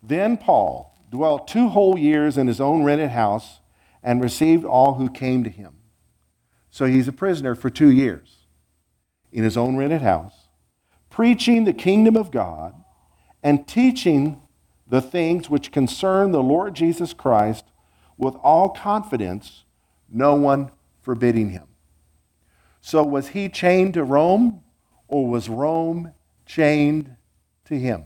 Then 0.01 0.37
Paul 0.37 0.97
dwelt 1.11 1.47
two 1.47 1.69
whole 1.69 1.99
years 1.99 2.35
in 2.35 2.47
his 2.47 2.59
own 2.59 2.83
rented 2.83 3.11
house 3.11 3.59
and 4.01 4.23
received 4.23 4.65
all 4.65 4.95
who 4.95 5.11
came 5.11 5.43
to 5.43 5.51
him. 5.51 5.75
So 6.71 6.87
he's 6.87 7.07
a 7.07 7.13
prisoner 7.13 7.53
for 7.53 7.69
two 7.69 7.91
years 7.91 8.47
in 9.31 9.43
his 9.43 9.55
own 9.55 9.77
rented 9.77 10.01
house, 10.01 10.47
preaching 11.11 11.65
the 11.65 11.73
kingdom 11.73 12.17
of 12.17 12.31
God 12.31 12.73
and 13.43 13.67
teaching 13.67 14.41
the 14.87 14.99
things 14.99 15.47
which 15.47 15.71
concern 15.71 16.31
the 16.31 16.41
Lord 16.41 16.73
Jesus 16.73 17.13
Christ 17.13 17.65
with 18.17 18.35
all 18.35 18.69
confidence, 18.69 19.63
no 20.09 20.35
one 20.35 20.71
forbidding 21.01 21.49
him. 21.49 21.67
So 22.81 23.03
was 23.03 23.29
he 23.29 23.49
chained 23.49 23.95
to 23.95 24.03
Rome? 24.03 24.61
or 25.07 25.27
was 25.27 25.49
Rome 25.49 26.13
chained 26.45 27.15
to 27.65 27.77
him? 27.77 28.05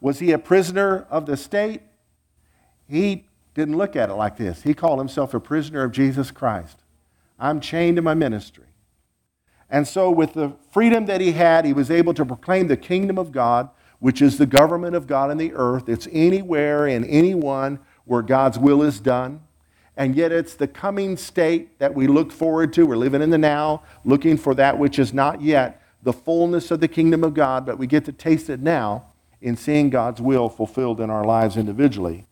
Was 0.00 0.18
he 0.18 0.32
a 0.32 0.38
prisoner 0.38 1.06
of 1.10 1.26
the 1.26 1.36
state? 1.36 1.82
He 2.88 3.26
didn't 3.54 3.76
look 3.76 3.96
at 3.96 4.10
it 4.10 4.14
like 4.14 4.36
this. 4.36 4.62
He 4.62 4.74
called 4.74 4.98
himself 4.98 5.34
a 5.34 5.40
prisoner 5.40 5.82
of 5.82 5.92
Jesus 5.92 6.30
Christ. 6.30 6.78
I'm 7.38 7.60
chained 7.60 7.96
to 7.96 8.02
my 8.02 8.14
ministry. 8.14 8.64
And 9.70 9.86
so, 9.86 10.10
with 10.10 10.32
the 10.32 10.52
freedom 10.70 11.06
that 11.06 11.20
he 11.20 11.32
had, 11.32 11.64
he 11.64 11.72
was 11.72 11.90
able 11.90 12.14
to 12.14 12.24
proclaim 12.24 12.68
the 12.68 12.76
kingdom 12.76 13.18
of 13.18 13.32
God 13.32 13.70
which 14.00 14.22
is 14.22 14.38
the 14.38 14.46
government 14.46 14.94
of 14.94 15.06
God 15.06 15.30
in 15.30 15.38
the 15.38 15.52
earth. 15.54 15.88
It's 15.88 16.08
anywhere 16.12 16.86
and 16.86 17.04
anyone 17.06 17.80
where 18.08 18.22
God's 18.22 18.58
will 18.58 18.82
is 18.82 18.98
done. 19.00 19.42
And 19.96 20.16
yet 20.16 20.32
it's 20.32 20.54
the 20.54 20.68
coming 20.68 21.16
state 21.16 21.78
that 21.78 21.94
we 21.94 22.06
look 22.06 22.32
forward 22.32 22.72
to. 22.74 22.86
We're 22.86 22.96
living 22.96 23.22
in 23.22 23.30
the 23.30 23.38
now, 23.38 23.82
looking 24.04 24.36
for 24.36 24.54
that 24.54 24.78
which 24.78 24.98
is 24.98 25.12
not 25.12 25.42
yet 25.42 25.82
the 26.02 26.12
fullness 26.12 26.70
of 26.70 26.80
the 26.80 26.88
kingdom 26.88 27.24
of 27.24 27.34
God, 27.34 27.66
but 27.66 27.78
we 27.78 27.86
get 27.86 28.04
to 28.04 28.12
taste 28.12 28.48
it 28.48 28.60
now 28.60 29.06
in 29.40 29.56
seeing 29.56 29.90
God's 29.90 30.20
will 30.20 30.48
fulfilled 30.48 31.00
in 31.00 31.10
our 31.10 31.24
lives 31.24 31.56
individually. 31.56 32.26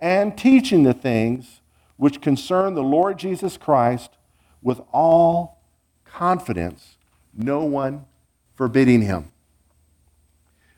And 0.00 0.36
teaching 0.36 0.82
the 0.82 0.94
things 0.94 1.60
which 1.96 2.20
concern 2.20 2.74
the 2.74 2.82
Lord 2.82 3.18
Jesus 3.18 3.56
Christ 3.56 4.10
with 4.62 4.80
all 4.92 5.62
confidence, 6.06 6.96
no 7.34 7.64
one 7.64 8.06
forbidding 8.54 9.02
him. 9.02 9.30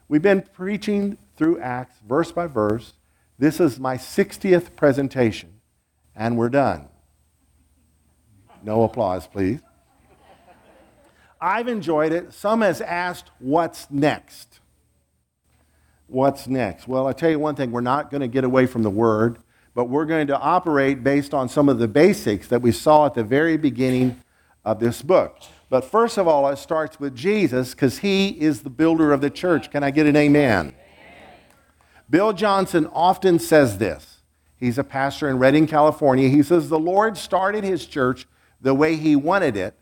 We've 0.09 0.21
been 0.21 0.43
preaching 0.43 1.17
through 1.37 1.61
Acts 1.61 1.97
verse 2.07 2.33
by 2.33 2.49
verse. 2.49 2.95
This 3.43 3.59
is 3.59 3.81
my 3.81 3.97
60th 3.97 4.77
presentation, 4.77 5.55
and 6.15 6.37
we're 6.37 6.49
done. 6.49 6.89
No 8.63 8.85
applause, 8.85 9.27
please. 9.27 9.59
I've 11.41 11.67
enjoyed 11.67 12.13
it. 12.13 12.33
Some 12.33 12.61
has 12.61 12.81
asked, 12.81 13.33
what's 13.41 13.91
next? 13.91 14.61
What's 16.07 16.47
next? 16.47 16.87
Well, 16.87 17.09
I 17.09 17.15
tell 17.15 17.31
you 17.31 17.41
one 17.41 17.57
thing, 17.57 17.73
we're 17.73 17.81
not 17.81 18.13
going 18.13 18.21
to 18.21 18.29
get 18.29 18.45
away 18.45 18.67
from 18.67 18.85
the 18.85 18.91
word, 18.91 19.39
but 19.75 19.87
we're 19.87 20.07
going 20.07 20.29
to 20.29 20.39
operate 20.39 21.03
based 21.03 21.35
on 21.35 21.49
some 21.49 21.69
of 21.69 21.81
the 21.81 21.89
basics 21.89 22.47
that 22.47 22.63
we 22.63 22.71
saw 22.71 23.07
at 23.07 23.15
the 23.15 23.25
very 23.25 23.57
beginning 23.57 24.23
of 24.65 24.79
this 24.79 25.03
book. 25.03 25.39
But 25.69 25.85
first 25.85 26.17
of 26.17 26.29
all, 26.29 26.49
it 26.49 26.59
starts 26.59 27.01
with 27.01 27.17
Jesus 27.17 27.73
because 27.73 27.99
he 27.99 28.29
is 28.29 28.63
the 28.63 28.71
builder 28.71 29.13
of 29.13 29.21
the 29.21 29.31
church. 29.31 29.69
Can 29.73 29.83
I 29.83 29.91
get 29.91 30.07
an 30.07 30.15
amen? 30.15 30.77
Bill 32.13 32.35
Johnson 32.35 32.87
often 32.93 33.39
says 33.39 33.79
this. 33.79 34.19
He's 34.59 34.77
a 34.77 34.85
pastor 34.85 35.31
in 35.31 35.39
Redding, 35.39 35.67
California. 35.67 36.29
He 36.29 36.43
says, 36.43 36.69
The 36.69 36.79
Lord 36.79 37.17
started 37.17 37.65
his 37.65 37.87
church 37.87 38.27
the 38.61 38.75
way 38.75 38.97
he 38.97 39.17
wanted 39.17 39.57
it, 39.57 39.75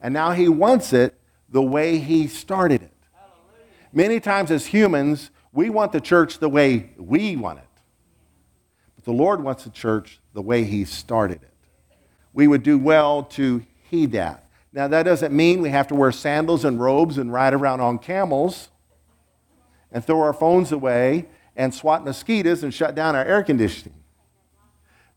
and 0.00 0.12
now 0.12 0.32
he 0.32 0.48
wants 0.48 0.92
it 0.92 1.14
the 1.48 1.62
way 1.62 1.98
he 1.98 2.26
started 2.26 2.82
it. 2.82 2.92
Hallelujah. 3.14 3.72
Many 3.92 4.18
times 4.18 4.50
as 4.50 4.66
humans, 4.66 5.30
we 5.52 5.70
want 5.70 5.92
the 5.92 6.00
church 6.00 6.40
the 6.40 6.48
way 6.48 6.90
we 6.98 7.36
want 7.36 7.60
it. 7.60 7.64
But 8.96 9.04
the 9.04 9.12
Lord 9.12 9.44
wants 9.44 9.62
the 9.62 9.70
church 9.70 10.18
the 10.34 10.42
way 10.42 10.64
he 10.64 10.84
started 10.84 11.40
it. 11.40 11.54
We 12.32 12.48
would 12.48 12.64
do 12.64 12.78
well 12.78 13.22
to 13.22 13.64
heed 13.90 14.10
that. 14.10 14.44
Now, 14.72 14.88
that 14.88 15.04
doesn't 15.04 15.32
mean 15.32 15.62
we 15.62 15.70
have 15.70 15.86
to 15.86 15.94
wear 15.94 16.10
sandals 16.10 16.64
and 16.64 16.80
robes 16.80 17.16
and 17.16 17.32
ride 17.32 17.54
around 17.54 17.80
on 17.80 18.00
camels 18.00 18.70
and 19.92 20.04
throw 20.04 20.20
our 20.20 20.32
phones 20.32 20.72
away 20.72 21.26
and 21.56 21.74
swat 21.74 22.04
mosquitoes 22.04 22.62
and 22.62 22.72
shut 22.72 22.94
down 22.94 23.16
our 23.16 23.24
air 23.24 23.42
conditioning. 23.42 23.94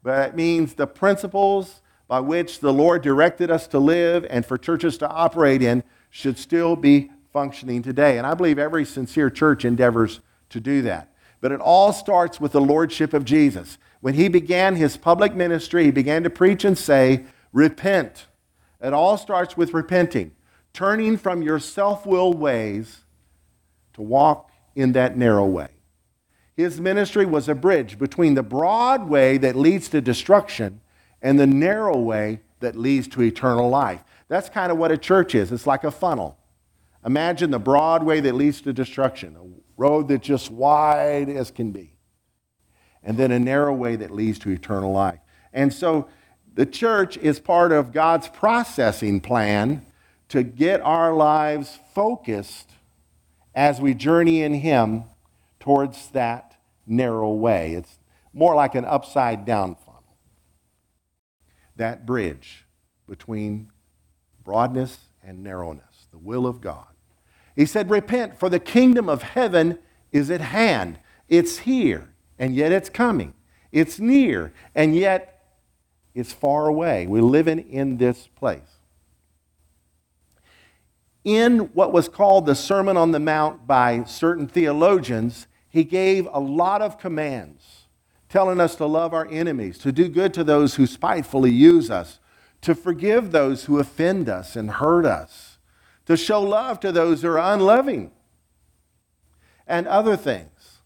But 0.02 0.30
it 0.30 0.36
means 0.36 0.74
the 0.74 0.88
principles 0.88 1.82
by 2.08 2.22
which 2.22 2.60
the 2.60 2.74
Lord 2.74 3.02
directed 3.02 3.52
us 3.52 3.68
to 3.68 3.80
live 3.80 4.26
and 4.30 4.46
for 4.46 4.58
churches 4.58 4.98
to 5.00 5.10
operate 5.10 5.62
in 5.62 5.84
should 6.10 6.38
still 6.38 6.76
be 6.76 7.12
functioning 7.32 7.84
today. 7.84 8.18
And 8.18 8.26
I 8.26 8.34
believe 8.34 8.58
every 8.58 8.86
sincere 8.86 9.30
church 9.30 9.66
endeavors 9.66 10.22
to 10.50 10.60
do 10.60 10.82
that. 10.84 11.14
But 11.42 11.52
it 11.52 11.60
all 11.60 11.94
starts 11.94 12.40
with 12.40 12.54
the 12.54 12.62
lordship 12.62 13.14
of 13.14 13.26
Jesus. 13.26 13.78
When 14.02 14.16
he 14.16 14.30
began 14.30 14.76
his 14.76 14.98
public 14.98 15.36
ministry, 15.36 15.86
he 15.86 15.92
began 15.92 16.24
to 16.24 16.30
preach 16.30 16.64
and 16.64 16.78
say, 16.78 17.26
Repent 17.52 18.28
it 18.82 18.94
all 18.94 19.18
starts 19.18 19.58
with 19.58 19.74
repenting, 19.74 20.32
turning 20.74 21.18
from 21.18 21.42
your 21.42 21.60
self 21.60 22.06
willed 22.06 22.40
ways 22.40 23.04
to 23.94 24.02
walk 24.02 24.52
in 24.76 24.94
that 24.94 25.18
narrow 25.18 25.46
way. 25.46 25.68
His 26.60 26.82
ministry 26.82 27.26
was 27.26 27.48
a 27.48 27.56
bridge 27.56 27.98
between 27.98 28.34
the 28.34 28.44
broad 28.44 29.08
way 29.08 29.38
that 29.38 29.56
leads 29.56 29.88
to 29.90 30.02
destruction 30.02 30.82
and 31.22 31.40
the 31.40 31.48
narrow 31.48 31.98
way 31.98 32.42
that 32.60 32.76
leads 32.76 33.08
to 33.10 33.22
eternal 33.22 33.70
life. 33.70 34.04
That's 34.28 34.50
kind 34.50 34.70
of 34.70 34.78
what 34.78 34.92
a 34.92 34.98
church 34.98 35.36
is. 35.36 35.54
It's 35.54 35.66
like 35.66 35.86
a 35.86 35.90
funnel. 35.90 36.38
Imagine 37.06 37.52
the 37.52 37.60
broad 37.60 38.04
way 38.04 38.20
that 38.20 38.36
leads 38.36 38.60
to 38.64 38.74
destruction, 38.74 39.38
a 39.38 39.62
road 39.78 40.10
that's 40.10 40.28
just 40.28 40.52
wide 40.52 41.30
as 41.30 41.50
can 41.50 41.72
be, 41.72 41.94
and 43.04 43.18
then 43.18 43.32
a 43.32 43.40
narrow 43.40 43.74
way 43.74 43.96
that 43.96 44.12
leads 44.12 44.38
to 44.40 44.50
eternal 44.50 44.92
life. 44.92 45.22
And 45.54 45.74
so 45.74 46.10
the 46.56 46.66
church 46.66 47.16
is 47.20 47.40
part 47.40 47.72
of 47.72 47.94
God's 47.94 48.28
processing 48.28 49.22
plan 49.22 49.86
to 50.28 50.44
get 50.44 50.82
our 50.82 51.14
lives 51.14 51.80
focused 51.96 52.72
as 53.56 53.80
we 53.80 53.94
journey 53.94 54.42
in 54.42 54.56
Him 54.56 55.06
towards 55.62 56.10
that 56.10 56.49
narrow 56.90 57.32
way. 57.32 57.74
It's 57.74 58.00
more 58.34 58.56
like 58.56 58.76
an 58.76 58.86
upside 58.86 59.46
down 59.46 59.76
funnel. 59.76 60.18
That 61.76 62.06
bridge 62.06 62.66
between 63.08 63.72
broadness 64.44 64.98
and 65.24 65.44
narrowness, 65.44 66.08
the 66.12 66.18
will 66.18 66.46
of 66.46 66.60
God. 66.60 66.88
He 67.56 67.66
said, 67.66 67.90
Repent, 67.90 68.40
for 68.40 68.50
the 68.50 68.60
kingdom 68.60 69.10
of 69.10 69.22
heaven 69.22 69.80
is 70.12 70.32
at 70.32 70.42
hand. 70.42 71.00
It's 71.28 71.60
here, 71.60 72.10
and 72.38 72.56
yet 72.56 72.72
it's 72.72 72.90
coming. 72.90 73.34
It's 73.72 74.00
near, 74.00 74.54
and 74.74 74.96
yet 74.96 75.44
it's 76.16 76.34
far 76.34 76.68
away. 76.68 77.06
We're 77.06 77.22
living 77.22 77.60
in 77.60 77.98
this 77.98 78.28
place. 78.28 78.80
In 81.24 81.60
what 81.74 81.94
was 81.94 82.10
called 82.10 82.46
the 82.46 82.56
Sermon 82.56 82.98
on 82.98 83.12
the 83.12 83.20
Mount 83.20 83.68
by 83.68 84.04
certain 84.06 84.48
theologians, 84.48 85.48
he 85.70 85.84
gave 85.84 86.28
a 86.32 86.40
lot 86.40 86.82
of 86.82 86.98
commands, 86.98 87.86
telling 88.28 88.60
us 88.60 88.76
to 88.76 88.86
love 88.86 89.14
our 89.14 89.28
enemies, 89.30 89.78
to 89.80 89.92
do 89.92 90.08
good 90.08 90.34
to 90.34 90.44
those 90.44 90.76
who 90.76 90.86
spitefully 90.86 91.52
use 91.52 91.90
us, 91.90 92.20
to 92.62 92.76
forgive 92.76 93.32
those 93.32 93.66
who 93.66 93.80
offend 93.80 94.28
us 94.28 94.56
and 94.56 94.72
hurt 94.72 95.06
us, 95.06 95.58
to 96.06 96.18
show 96.18 96.42
love 96.42 96.80
to 96.80 96.92
those 96.92 97.22
who 97.22 97.30
are 97.30 97.54
unloving, 97.54 98.12
and 99.68 99.88
other 99.88 100.18
things. 100.18 100.80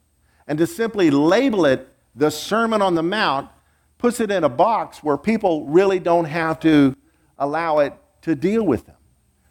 And 0.45 0.59
to 0.59 0.67
simply 0.67 1.09
label 1.09 1.65
it 1.65 1.87
the 2.15 2.29
Sermon 2.29 2.81
on 2.81 2.95
the 2.95 3.03
Mount 3.03 3.49
puts 3.97 4.19
it 4.19 4.29
in 4.29 4.43
a 4.43 4.49
box 4.49 5.01
where 5.01 5.17
people 5.17 5.65
really 5.65 5.99
don't 5.99 6.25
have 6.25 6.59
to 6.59 6.95
allow 7.39 7.79
it 7.79 7.93
to 8.21 8.35
deal 8.35 8.63
with 8.63 8.85
them. 8.85 8.97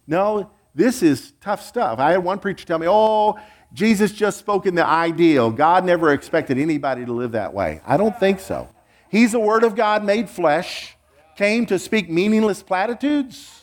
No, 0.07 0.51
this 0.75 1.03
is 1.03 1.33
tough 1.41 1.65
stuff. 1.65 1.99
I 1.99 2.13
had 2.13 2.23
one 2.23 2.39
preacher 2.39 2.67
tell 2.67 2.79
me, 2.79 2.87
oh, 2.89 3.39
Jesus 3.73 4.13
just 4.13 4.39
spoke 4.39 4.67
in 4.67 4.75
the 4.75 4.87
ideal. 4.87 5.51
God 5.51 5.85
never 5.85 6.13
expected 6.13 6.59
anybody 6.59 7.05
to 7.05 7.13
live 7.13 7.33
that 7.33 7.55
way. 7.55 7.81
I 7.87 7.97
don't 7.97 8.19
think 8.19 8.41
so. 8.41 8.69
He's 9.09 9.33
the 9.33 9.41
Word 9.41 9.65
of 9.65 9.75
God 9.75 10.05
made 10.05 10.29
flesh, 10.29 10.97
came 11.37 11.67
to 11.67 11.79
speak 11.79 12.11
meaningless 12.11 12.63
platitudes, 12.63 13.63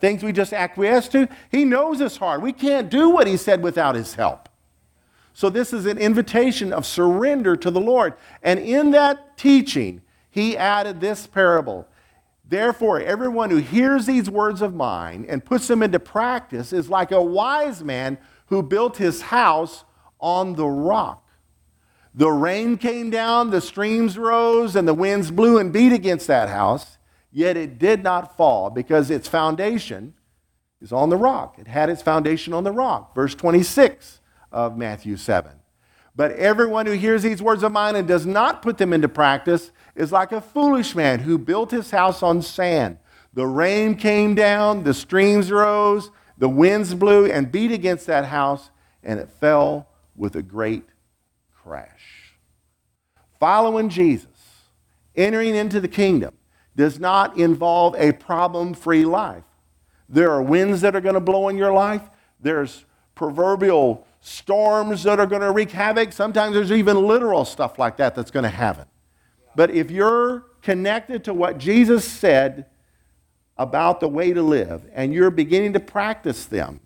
things 0.00 0.22
we 0.22 0.32
just 0.32 0.52
acquiesce 0.52 1.08
to. 1.08 1.28
He 1.50 1.64
knows 1.64 2.00
it's 2.00 2.16
hard. 2.16 2.42
We 2.42 2.52
can't 2.52 2.90
do 2.90 3.10
what 3.10 3.26
He 3.26 3.36
said 3.36 3.62
without 3.62 3.94
His 3.94 4.14
help. 4.14 4.48
So, 5.32 5.50
this 5.50 5.72
is 5.72 5.86
an 5.86 5.98
invitation 5.98 6.72
of 6.72 6.86
surrender 6.86 7.56
to 7.56 7.70
the 7.70 7.80
Lord. 7.80 8.14
And 8.42 8.60
in 8.60 8.92
that 8.92 9.36
teaching, 9.36 10.00
he 10.30 10.56
added 10.56 11.00
this 11.00 11.26
parable. 11.26 11.88
Therefore, 12.48 13.00
everyone 13.00 13.50
who 13.50 13.56
hears 13.56 14.06
these 14.06 14.28
words 14.28 14.62
of 14.62 14.74
mine 14.74 15.26
and 15.28 15.44
puts 15.44 15.66
them 15.66 15.82
into 15.82 15.98
practice 15.98 16.72
is 16.72 16.88
like 16.88 17.10
a 17.10 17.22
wise 17.22 17.82
man 17.82 18.18
who 18.46 18.62
built 18.62 18.96
his 18.96 19.22
house 19.22 19.84
on 20.20 20.54
the 20.54 20.66
rock. 20.66 21.20
The 22.14 22.30
rain 22.30 22.78
came 22.78 23.10
down, 23.10 23.50
the 23.50 23.60
streams 23.60 24.16
rose, 24.16 24.76
and 24.76 24.86
the 24.86 24.94
winds 24.94 25.30
blew 25.30 25.58
and 25.58 25.72
beat 25.72 25.92
against 25.92 26.28
that 26.28 26.48
house, 26.48 26.98
yet 27.32 27.56
it 27.56 27.78
did 27.78 28.04
not 28.04 28.36
fall 28.36 28.70
because 28.70 29.10
its 29.10 29.26
foundation 29.26 30.14
is 30.80 30.92
on 30.92 31.08
the 31.08 31.16
rock. 31.16 31.58
It 31.58 31.66
had 31.66 31.90
its 31.90 32.02
foundation 32.02 32.52
on 32.52 32.62
the 32.62 32.70
rock. 32.70 33.14
Verse 33.14 33.34
26 33.34 34.20
of 34.52 34.76
Matthew 34.76 35.16
7. 35.16 35.50
But 36.14 36.32
everyone 36.32 36.86
who 36.86 36.92
hears 36.92 37.24
these 37.24 37.42
words 37.42 37.64
of 37.64 37.72
mine 37.72 37.96
and 37.96 38.06
does 38.06 38.24
not 38.24 38.62
put 38.62 38.78
them 38.78 38.92
into 38.92 39.08
practice 39.08 39.72
is 39.96 40.12
like 40.12 40.30
a 40.30 40.40
foolish 40.40 40.94
man 40.94 41.20
who 41.20 41.38
built 41.38 41.72
his 41.72 41.90
house 41.90 42.22
on 42.22 42.40
sand. 42.42 42.98
The 43.32 43.46
rain 43.46 43.96
came 43.96 44.36
down, 44.36 44.84
the 44.84 44.94
streams 44.94 45.50
rose, 45.50 46.10
the 46.44 46.48
winds 46.50 46.92
blew 46.92 47.24
and 47.24 47.50
beat 47.50 47.72
against 47.72 48.06
that 48.06 48.26
house, 48.26 48.68
and 49.02 49.18
it 49.18 49.30
fell 49.30 49.88
with 50.14 50.36
a 50.36 50.42
great 50.42 50.84
crash. 51.54 52.34
Following 53.40 53.88
Jesus, 53.88 54.26
entering 55.16 55.54
into 55.54 55.80
the 55.80 55.88
kingdom, 55.88 56.34
does 56.76 57.00
not 57.00 57.38
involve 57.38 57.94
a 57.94 58.12
problem 58.12 58.74
free 58.74 59.06
life. 59.06 59.44
There 60.06 60.30
are 60.32 60.42
winds 60.42 60.82
that 60.82 60.94
are 60.94 61.00
going 61.00 61.14
to 61.14 61.20
blow 61.20 61.48
in 61.48 61.56
your 61.56 61.72
life. 61.72 62.02
There's 62.38 62.84
proverbial 63.14 64.06
storms 64.20 65.04
that 65.04 65.18
are 65.18 65.26
going 65.26 65.40
to 65.40 65.50
wreak 65.50 65.70
havoc. 65.70 66.12
Sometimes 66.12 66.54
there's 66.54 66.72
even 66.72 67.06
literal 67.06 67.46
stuff 67.46 67.78
like 67.78 67.96
that 67.96 68.14
that's 68.14 68.30
going 68.30 68.42
to 68.42 68.50
happen. 68.50 68.84
But 69.56 69.70
if 69.70 69.90
you're 69.90 70.44
connected 70.60 71.24
to 71.24 71.32
what 71.32 71.56
Jesus 71.56 72.04
said 72.04 72.66
about 73.56 74.00
the 74.00 74.08
way 74.08 74.32
to 74.32 74.42
live 74.42 74.84
and 74.92 75.14
you're 75.14 75.30
beginning 75.30 75.72
to 75.72 75.80
practice 75.80 76.46
them, 76.46 76.80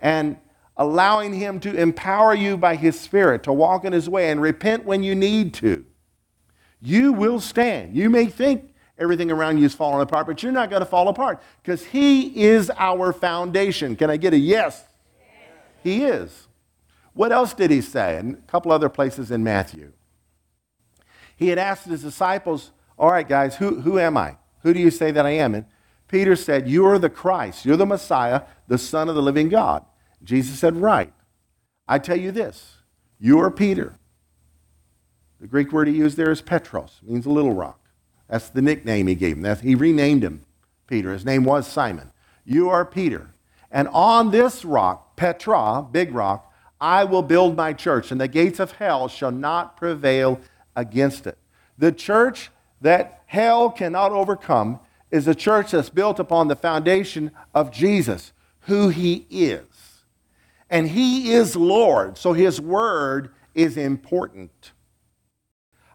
and 0.00 0.36
allowing 0.76 1.34
Him 1.34 1.60
to 1.60 1.74
empower 1.74 2.34
you 2.34 2.56
by 2.56 2.76
His 2.76 2.98
Spirit 2.98 3.42
to 3.44 3.52
walk 3.52 3.84
in 3.84 3.92
His 3.92 4.08
way 4.08 4.30
and 4.30 4.40
repent 4.40 4.84
when 4.84 5.02
you 5.02 5.14
need 5.14 5.54
to, 5.54 5.84
you 6.80 7.12
will 7.12 7.40
stand. 7.40 7.96
You 7.96 8.10
may 8.10 8.26
think 8.26 8.74
everything 8.98 9.30
around 9.30 9.58
you 9.58 9.66
is 9.66 9.74
falling 9.74 10.02
apart, 10.02 10.26
but 10.26 10.42
you're 10.42 10.52
not 10.52 10.70
going 10.70 10.80
to 10.80 10.86
fall 10.86 11.08
apart 11.08 11.42
because 11.62 11.84
He 11.84 12.42
is 12.42 12.70
our 12.76 13.12
foundation. 13.12 13.96
Can 13.96 14.10
I 14.10 14.16
get 14.16 14.32
a 14.32 14.38
yes? 14.38 14.84
He 15.82 16.04
is. 16.04 16.48
What 17.12 17.30
else 17.30 17.54
did 17.54 17.70
He 17.70 17.80
say? 17.80 18.16
And 18.16 18.34
a 18.34 18.50
couple 18.50 18.72
other 18.72 18.88
places 18.88 19.30
in 19.30 19.44
Matthew. 19.44 19.92
He 21.36 21.48
had 21.48 21.58
asked 21.58 21.86
his 21.86 22.02
disciples, 22.02 22.70
All 22.98 23.10
right, 23.10 23.28
guys, 23.28 23.56
who, 23.56 23.80
who 23.80 23.98
am 23.98 24.16
I? 24.16 24.36
Who 24.62 24.72
do 24.72 24.80
you 24.80 24.90
say 24.90 25.10
that 25.10 25.26
I 25.26 25.30
am? 25.30 25.54
And 25.54 25.66
Peter 26.08 26.36
said, 26.36 26.68
You 26.68 26.86
are 26.86 26.98
the 26.98 27.10
Christ. 27.10 27.64
You're 27.64 27.76
the 27.76 27.86
Messiah, 27.86 28.42
the 28.68 28.78
Son 28.78 29.08
of 29.08 29.14
the 29.14 29.22
living 29.22 29.48
God. 29.48 29.84
Jesus 30.22 30.58
said, 30.58 30.76
Right. 30.76 31.12
I 31.86 31.98
tell 31.98 32.18
you 32.18 32.30
this 32.30 32.76
you 33.18 33.38
are 33.40 33.50
Peter. 33.50 33.98
The 35.40 35.46
Greek 35.46 35.72
word 35.72 35.88
he 35.88 35.94
used 35.94 36.16
there 36.16 36.30
is 36.30 36.40
Petros, 36.40 37.00
means 37.02 37.26
a 37.26 37.30
little 37.30 37.52
rock. 37.52 37.80
That's 38.28 38.48
the 38.48 38.62
nickname 38.62 39.06
he 39.06 39.14
gave 39.14 39.36
him. 39.36 39.42
That's, 39.42 39.60
he 39.60 39.74
renamed 39.74 40.24
him 40.24 40.46
Peter. 40.86 41.12
His 41.12 41.24
name 41.24 41.44
was 41.44 41.66
Simon. 41.66 42.12
You 42.44 42.70
are 42.70 42.84
Peter. 42.84 43.30
And 43.70 43.88
on 43.88 44.30
this 44.30 44.64
rock, 44.64 45.16
Petra, 45.16 45.86
big 45.90 46.14
rock, 46.14 46.50
I 46.80 47.04
will 47.04 47.22
build 47.22 47.56
my 47.56 47.72
church, 47.72 48.10
and 48.10 48.20
the 48.20 48.28
gates 48.28 48.60
of 48.60 48.72
hell 48.72 49.08
shall 49.08 49.30
not 49.30 49.76
prevail 49.76 50.40
against 50.76 51.26
it. 51.26 51.38
The 51.76 51.92
church 51.92 52.50
that 52.80 53.22
hell 53.26 53.70
cannot 53.70 54.12
overcome 54.12 54.80
is 55.14 55.28
a 55.28 55.34
church 55.34 55.70
that's 55.70 55.90
built 55.90 56.18
upon 56.18 56.48
the 56.48 56.56
foundation 56.56 57.30
of 57.54 57.70
Jesus, 57.70 58.32
who 58.62 58.88
he 58.88 59.26
is. 59.30 60.02
And 60.68 60.88
he 60.88 61.30
is 61.30 61.54
Lord, 61.54 62.18
so 62.18 62.32
his 62.32 62.60
word 62.60 63.30
is 63.54 63.76
important. 63.76 64.72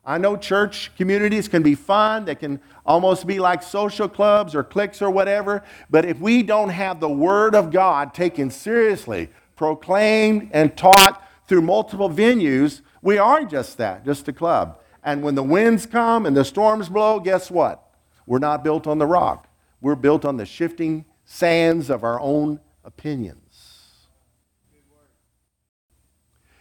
I 0.05 0.19
know 0.19 0.37
church 0.37 0.91
communities 0.95 1.49
can 1.49 1.63
be 1.63 1.75
fun, 1.75 2.23
they 2.23 2.35
can 2.35 2.61
almost 2.85 3.27
be 3.27 3.39
like 3.39 3.61
social 3.61 4.07
clubs 4.07 4.55
or 4.55 4.63
cliques 4.63 5.01
or 5.01 5.09
whatever, 5.09 5.63
but 5.89 6.05
if 6.05 6.21
we 6.21 6.41
don't 6.41 6.69
have 6.69 7.01
the 7.01 7.09
word 7.09 7.55
of 7.55 7.71
God 7.71 8.13
taken 8.13 8.49
seriously, 8.49 9.27
proclaimed 9.57 10.49
and 10.53 10.77
taught 10.77 11.29
through 11.45 11.63
multiple 11.63 12.09
venues, 12.09 12.79
we 13.01 13.17
are 13.17 13.43
just 13.43 13.77
that, 13.79 14.05
just 14.05 14.29
a 14.29 14.33
club. 14.33 14.79
And 15.03 15.21
when 15.23 15.35
the 15.35 15.43
winds 15.43 15.85
come 15.85 16.25
and 16.25 16.37
the 16.37 16.45
storms 16.45 16.87
blow, 16.87 17.19
guess 17.19 17.51
what? 17.51 17.88
We're 18.29 18.37
not 18.37 18.63
built 18.63 18.85
on 18.85 18.99
the 18.99 19.07
rock. 19.07 19.47
We're 19.81 19.95
built 19.95 20.23
on 20.23 20.37
the 20.37 20.45
shifting 20.45 21.05
sands 21.25 21.89
of 21.89 22.03
our 22.03 22.19
own 22.19 22.59
opinions. 22.85 23.87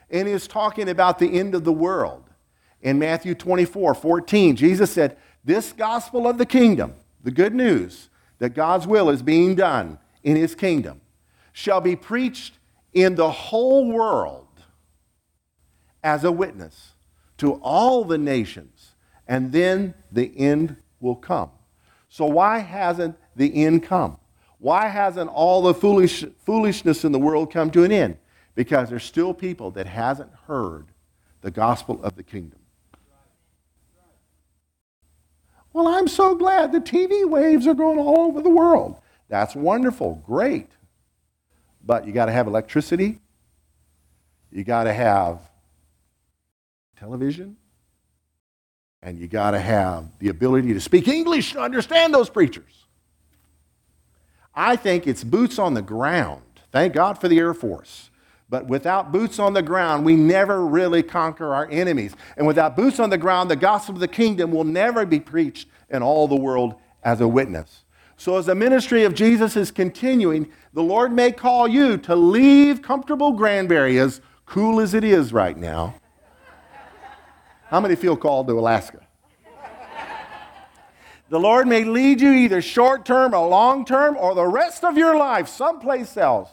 And 0.08 0.26
he's 0.26 0.46
talking 0.46 0.88
about 0.88 1.18
the 1.18 1.38
end 1.38 1.54
of 1.54 1.64
the 1.64 1.72
world. 1.72 2.24
In 2.80 2.98
Matthew 2.98 3.34
24 3.34 3.94
14, 3.94 4.56
Jesus 4.56 4.90
said, 4.90 5.18
This 5.44 5.74
gospel 5.74 6.26
of 6.26 6.38
the 6.38 6.46
kingdom, 6.46 6.94
the 7.22 7.30
good 7.30 7.54
news 7.54 8.08
that 8.38 8.54
God's 8.54 8.86
will 8.86 9.10
is 9.10 9.22
being 9.22 9.54
done 9.54 9.98
in 10.22 10.36
his 10.36 10.54
kingdom, 10.54 11.02
shall 11.52 11.82
be 11.82 11.96
preached 11.96 12.54
in 12.94 13.14
the 13.14 13.30
whole 13.30 13.92
world 13.92 14.48
as 16.02 16.24
a 16.24 16.32
witness 16.32 16.92
to 17.36 17.56
all 17.56 18.04
the 18.04 18.16
nations, 18.16 18.94
and 19.26 19.52
then 19.52 19.92
the 20.10 20.32
end 20.38 20.76
will 20.98 21.16
come. 21.16 21.50
So, 22.18 22.26
why 22.26 22.58
hasn't 22.58 23.16
the 23.36 23.64
end 23.64 23.84
come? 23.84 24.18
Why 24.58 24.88
hasn't 24.88 25.30
all 25.30 25.62
the 25.62 25.72
foolish, 25.72 26.24
foolishness 26.44 27.04
in 27.04 27.12
the 27.12 27.18
world 27.20 27.52
come 27.52 27.70
to 27.70 27.84
an 27.84 27.92
end? 27.92 28.18
Because 28.56 28.90
there's 28.90 29.04
still 29.04 29.32
people 29.32 29.70
that 29.70 29.86
hasn't 29.86 30.32
heard 30.48 30.88
the 31.42 31.52
gospel 31.52 32.02
of 32.02 32.16
the 32.16 32.24
kingdom. 32.24 32.58
Well, 35.72 35.86
I'm 35.86 36.08
so 36.08 36.34
glad 36.34 36.72
the 36.72 36.80
TV 36.80 37.24
waves 37.24 37.68
are 37.68 37.74
going 37.74 38.00
all 38.00 38.22
over 38.22 38.42
the 38.42 38.50
world. 38.50 38.96
That's 39.28 39.54
wonderful, 39.54 40.20
great. 40.26 40.72
But 41.84 42.04
you 42.04 42.12
got 42.12 42.26
to 42.26 42.32
have 42.32 42.48
electricity. 42.48 43.20
You 44.50 44.64
got 44.64 44.84
to 44.84 44.92
have 44.92 45.38
television, 46.98 47.58
and 49.02 49.18
you 49.18 49.28
got 49.28 49.52
to 49.52 49.60
have 49.60 50.06
the 50.18 50.28
ability 50.28 50.74
to 50.74 50.80
speak 50.80 51.08
English 51.08 51.52
to 51.52 51.60
understand 51.60 52.12
those 52.12 52.28
preachers. 52.28 52.86
I 54.54 54.76
think 54.76 55.06
it's 55.06 55.22
boots 55.22 55.58
on 55.58 55.74
the 55.74 55.82
ground. 55.82 56.42
Thank 56.72 56.94
God 56.94 57.20
for 57.20 57.28
the 57.28 57.38
Air 57.38 57.54
Force. 57.54 58.10
But 58.50 58.66
without 58.66 59.12
boots 59.12 59.38
on 59.38 59.52
the 59.52 59.62
ground, 59.62 60.04
we 60.04 60.16
never 60.16 60.64
really 60.66 61.02
conquer 61.02 61.54
our 61.54 61.68
enemies. 61.70 62.14
And 62.36 62.46
without 62.46 62.76
boots 62.76 62.98
on 62.98 63.10
the 63.10 63.18
ground, 63.18 63.50
the 63.50 63.56
gospel 63.56 63.94
of 63.94 64.00
the 64.00 64.08
kingdom 64.08 64.50
will 64.50 64.64
never 64.64 65.04
be 65.04 65.20
preached 65.20 65.68
in 65.90 66.02
all 66.02 66.26
the 66.26 66.36
world 66.36 66.74
as 67.02 67.20
a 67.20 67.28
witness. 67.28 67.84
So, 68.16 68.36
as 68.36 68.46
the 68.46 68.54
ministry 68.54 69.04
of 69.04 69.14
Jesus 69.14 69.54
is 69.54 69.70
continuing, 69.70 70.50
the 70.72 70.82
Lord 70.82 71.12
may 71.12 71.30
call 71.30 71.68
you 71.68 71.96
to 71.98 72.16
leave 72.16 72.82
comfortable 72.82 73.32
Granbury, 73.32 73.98
as 73.98 74.20
cool 74.44 74.80
as 74.80 74.92
it 74.92 75.04
is 75.04 75.32
right 75.32 75.56
now, 75.56 75.94
how 77.68 77.80
many 77.80 77.96
feel 77.96 78.16
called 78.16 78.48
to 78.48 78.58
Alaska? 78.58 79.00
the 81.28 81.38
Lord 81.38 81.68
may 81.68 81.84
lead 81.84 82.20
you 82.20 82.32
either 82.32 82.62
short 82.62 83.04
term 83.04 83.34
or 83.34 83.48
long 83.48 83.84
term 83.84 84.16
or 84.16 84.34
the 84.34 84.46
rest 84.46 84.84
of 84.84 84.96
your 84.96 85.16
life 85.16 85.48
someplace 85.48 86.16
else 86.16 86.50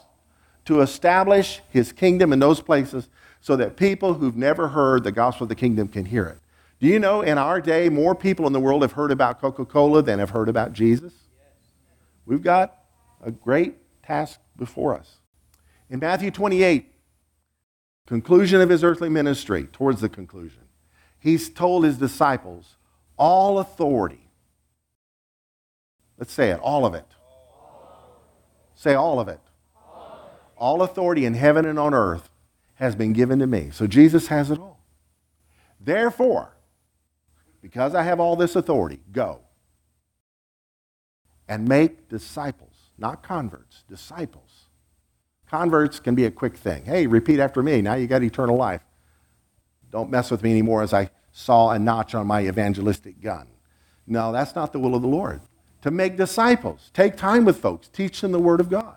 to 0.66 0.80
establish 0.80 1.62
his 1.70 1.92
kingdom 1.92 2.32
in 2.32 2.38
those 2.38 2.60
places 2.60 3.08
so 3.40 3.56
that 3.56 3.76
people 3.76 4.14
who've 4.14 4.36
never 4.36 4.68
heard 4.68 5.04
the 5.04 5.12
gospel 5.12 5.44
of 5.44 5.48
the 5.48 5.54
kingdom 5.54 5.88
can 5.88 6.04
hear 6.04 6.26
it. 6.26 6.38
Do 6.80 6.86
you 6.86 6.98
know 6.98 7.22
in 7.22 7.38
our 7.38 7.60
day, 7.60 7.88
more 7.88 8.14
people 8.14 8.46
in 8.46 8.52
the 8.52 8.60
world 8.60 8.82
have 8.82 8.92
heard 8.92 9.10
about 9.10 9.40
Coca 9.40 9.64
Cola 9.64 10.02
than 10.02 10.18
have 10.18 10.30
heard 10.30 10.48
about 10.48 10.72
Jesus? 10.72 11.14
We've 12.26 12.42
got 12.42 12.76
a 13.24 13.30
great 13.30 13.76
task 14.02 14.40
before 14.56 14.94
us. 14.94 15.16
In 15.88 16.00
Matthew 16.00 16.30
28, 16.30 16.92
conclusion 18.06 18.60
of 18.60 18.68
his 18.68 18.84
earthly 18.84 19.08
ministry, 19.08 19.68
towards 19.72 20.00
the 20.00 20.08
conclusion, 20.08 20.65
he's 21.18 21.48
told 21.48 21.84
his 21.84 21.98
disciples, 21.98 22.76
all 23.16 23.58
authority. 23.58 24.28
Let's 26.18 26.32
say 26.32 26.50
it, 26.50 26.60
all 26.60 26.86
of 26.86 26.94
it. 26.94 27.06
Say 28.74 28.94
all 28.94 29.20
of 29.20 29.28
it. 29.28 29.40
All 30.56 30.82
authority 30.82 31.24
in 31.24 31.34
heaven 31.34 31.66
and 31.66 31.78
on 31.78 31.92
earth 31.92 32.30
has 32.74 32.94
been 32.94 33.12
given 33.12 33.38
to 33.40 33.46
me. 33.46 33.70
So 33.72 33.86
Jesus 33.86 34.28
has 34.28 34.50
it 34.50 34.58
all. 34.58 34.80
Therefore, 35.80 36.56
because 37.60 37.94
I 37.94 38.02
have 38.02 38.20
all 38.20 38.36
this 38.36 38.56
authority, 38.56 39.00
go 39.12 39.40
and 41.48 41.68
make 41.68 42.08
disciples, 42.08 42.90
not 42.98 43.22
converts, 43.22 43.84
disciples. 43.88 44.66
Converts 45.48 46.00
can 46.00 46.14
be 46.14 46.24
a 46.24 46.30
quick 46.30 46.56
thing. 46.56 46.84
Hey, 46.84 47.06
repeat 47.06 47.38
after 47.38 47.62
me. 47.62 47.82
Now 47.82 47.94
you 47.94 48.06
got 48.06 48.22
eternal 48.22 48.56
life. 48.56 48.82
Don't 49.96 50.10
mess 50.10 50.30
with 50.30 50.42
me 50.42 50.50
anymore 50.50 50.82
as 50.82 50.92
I 50.92 51.08
saw 51.32 51.70
a 51.70 51.78
notch 51.78 52.14
on 52.14 52.26
my 52.26 52.46
evangelistic 52.46 53.18
gun. 53.22 53.46
No, 54.06 54.30
that's 54.30 54.54
not 54.54 54.74
the 54.74 54.78
will 54.78 54.94
of 54.94 55.00
the 55.00 55.08
Lord. 55.08 55.40
To 55.80 55.90
make 55.90 56.18
disciples, 56.18 56.90
take 56.92 57.16
time 57.16 57.46
with 57.46 57.62
folks, 57.62 57.88
teach 57.88 58.20
them 58.20 58.30
the 58.30 58.38
Word 58.38 58.60
of 58.60 58.68
God, 58.68 58.96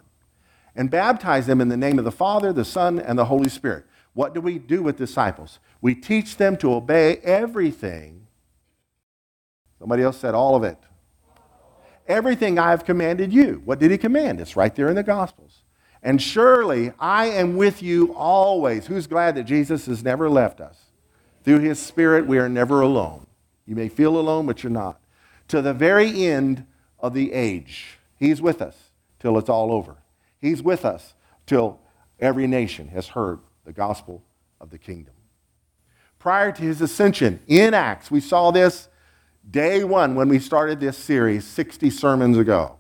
and 0.76 0.92
baptize 0.92 1.48
them 1.48 1.62
in 1.62 1.70
the 1.70 1.78
name 1.78 2.00
of 2.00 2.04
the 2.04 2.12
Father, 2.12 2.52
the 2.52 2.66
Son, 2.66 3.00
and 3.00 3.18
the 3.18 3.24
Holy 3.24 3.48
Spirit. 3.48 3.86
What 4.12 4.34
do 4.34 4.42
we 4.42 4.60
do 4.60 4.84
with 4.84 4.98
disciples? 4.98 5.60
We 5.80 5.96
teach 5.96 6.36
them 6.36 6.58
to 6.58 6.74
obey 6.74 7.16
everything. 7.24 8.28
Somebody 9.80 10.04
else 10.04 10.18
said 10.18 10.36
all 10.36 10.54
of 10.54 10.66
it. 10.66 10.80
Everything 12.10 12.60
I 12.60 12.72
have 12.72 12.84
commanded 12.84 13.32
you. 13.32 13.62
What 13.64 13.80
did 13.80 13.90
he 13.90 13.98
command? 13.98 14.42
It's 14.42 14.58
right 14.58 14.76
there 14.76 14.90
in 14.90 14.96
the 14.96 15.04
Gospels. 15.04 15.64
And 16.04 16.22
surely 16.22 16.92
I 17.00 17.28
am 17.28 17.56
with 17.56 17.82
you 17.82 18.14
always. 18.16 18.88
Who's 18.88 19.08
glad 19.08 19.36
that 19.36 19.46
Jesus 19.46 19.86
has 19.86 20.04
never 20.04 20.30
left 20.30 20.60
us? 20.60 20.76
Through 21.44 21.60
his 21.60 21.80
Spirit, 21.80 22.28
we 22.28 22.38
are 22.38 22.50
never 22.50 22.82
alone. 22.82 23.28
You 23.66 23.76
may 23.76 23.90
feel 23.90 24.18
alone, 24.18 24.46
but 24.46 24.64
you're 24.64 24.72
not. 24.72 25.00
To 25.50 25.62
the 25.62 25.74
very 25.74 26.26
end 26.26 26.66
of 27.00 27.14
the 27.14 27.34
age, 27.34 28.00
he's 28.18 28.42
with 28.42 28.62
us 28.62 28.76
till 29.20 29.38
it's 29.38 29.50
all 29.50 29.72
over. 29.72 29.98
He's 30.40 30.62
with 30.62 30.86
us 30.86 31.14
till 31.46 31.80
every 32.20 32.48
nation 32.48 32.90
has 32.90 33.10
heard 33.10 33.40
the 33.66 33.74
gospel 33.74 34.24
of 34.60 34.70
the 34.70 34.78
kingdom. 34.78 35.14
Prior 36.18 36.52
to 36.52 36.62
his 36.62 36.82
ascension 36.82 37.40
in 37.48 37.74
Acts, 37.74 38.12
we 38.12 38.20
saw 38.20 38.52
this 38.52 38.90
day 39.50 39.84
one 39.84 40.16
when 40.16 40.28
we 40.28 40.40
started 40.40 40.80
this 40.80 40.98
series 40.98 41.46
60 41.46 41.90
sermons 41.90 42.38
ago. 42.38 42.76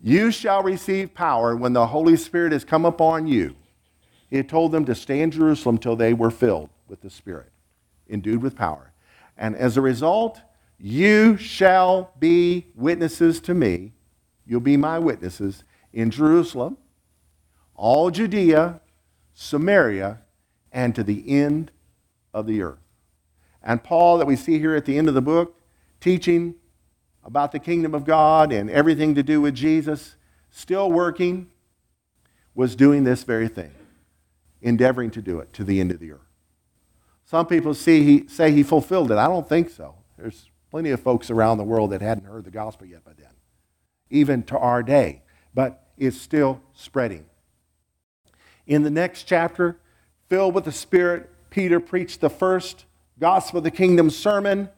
You 0.00 0.30
shall 0.30 0.62
receive 0.62 1.14
power 1.14 1.56
when 1.56 1.72
the 1.72 1.86
Holy 1.86 2.16
Spirit 2.16 2.52
has 2.52 2.64
come 2.64 2.84
upon 2.84 3.26
you. 3.26 3.56
He 4.28 4.42
told 4.42 4.72
them 4.72 4.84
to 4.84 4.94
stay 4.94 5.20
in 5.20 5.30
Jerusalem 5.30 5.78
till 5.78 5.96
they 5.96 6.12
were 6.12 6.30
filled 6.30 6.68
with 6.88 7.00
the 7.00 7.08
Spirit, 7.08 7.50
endued 8.14 8.42
with 8.42 8.56
power. 8.56 8.92
And 9.36 9.54
as 9.56 9.76
a 9.76 9.82
result, 9.82 10.40
you 10.78 11.36
shall 11.36 12.12
be 12.18 12.68
witnesses 12.74 13.40
to 13.40 13.52
me. 13.52 13.92
You'll 14.46 14.60
be 14.60 14.76
my 14.76 14.98
witnesses 14.98 15.64
in 15.92 16.10
Jerusalem, 16.10 16.78
all 17.74 18.10
Judea, 18.10 18.80
Samaria, 19.34 20.20
and 20.72 20.94
to 20.94 21.02
the 21.02 21.28
end 21.28 21.70
of 22.32 22.46
the 22.46 22.62
earth. 22.62 22.78
And 23.62 23.82
Paul, 23.82 24.18
that 24.18 24.26
we 24.26 24.36
see 24.36 24.58
here 24.58 24.74
at 24.74 24.84
the 24.84 24.98
end 24.98 25.08
of 25.08 25.14
the 25.14 25.22
book, 25.22 25.60
teaching 26.00 26.54
about 27.24 27.52
the 27.52 27.58
kingdom 27.58 27.94
of 27.94 28.04
God 28.04 28.52
and 28.52 28.68
everything 28.68 29.14
to 29.14 29.22
do 29.22 29.40
with 29.40 29.54
Jesus, 29.54 30.16
still 30.50 30.92
working, 30.92 31.50
was 32.54 32.76
doing 32.76 33.04
this 33.04 33.24
very 33.24 33.48
thing, 33.48 33.72
endeavoring 34.60 35.10
to 35.12 35.22
do 35.22 35.38
it 35.40 35.52
to 35.54 35.64
the 35.64 35.80
end 35.80 35.90
of 35.90 35.98
the 35.98 36.12
earth. 36.12 36.23
Some 37.24 37.46
people 37.46 37.74
see 37.74 38.02
he, 38.04 38.28
say 38.28 38.52
he 38.52 38.62
fulfilled 38.62 39.10
it. 39.10 39.18
I 39.18 39.26
don't 39.26 39.48
think 39.48 39.70
so. 39.70 39.94
There's 40.18 40.50
plenty 40.70 40.90
of 40.90 41.00
folks 41.00 41.30
around 41.30 41.58
the 41.58 41.64
world 41.64 41.90
that 41.90 42.02
hadn't 42.02 42.24
heard 42.24 42.44
the 42.44 42.50
gospel 42.50 42.86
yet 42.86 43.04
by 43.04 43.12
then, 43.16 43.30
even 44.10 44.42
to 44.44 44.58
our 44.58 44.82
day. 44.82 45.22
But 45.54 45.86
it's 45.96 46.20
still 46.20 46.60
spreading. 46.74 47.26
In 48.66 48.82
the 48.82 48.90
next 48.90 49.24
chapter, 49.24 49.78
filled 50.28 50.54
with 50.54 50.64
the 50.64 50.72
Spirit, 50.72 51.30
Peter 51.50 51.80
preached 51.80 52.20
the 52.20 52.30
first 52.30 52.84
gospel 53.18 53.58
of 53.58 53.64
the 53.64 53.70
kingdom 53.70 54.10
sermon 54.10 54.68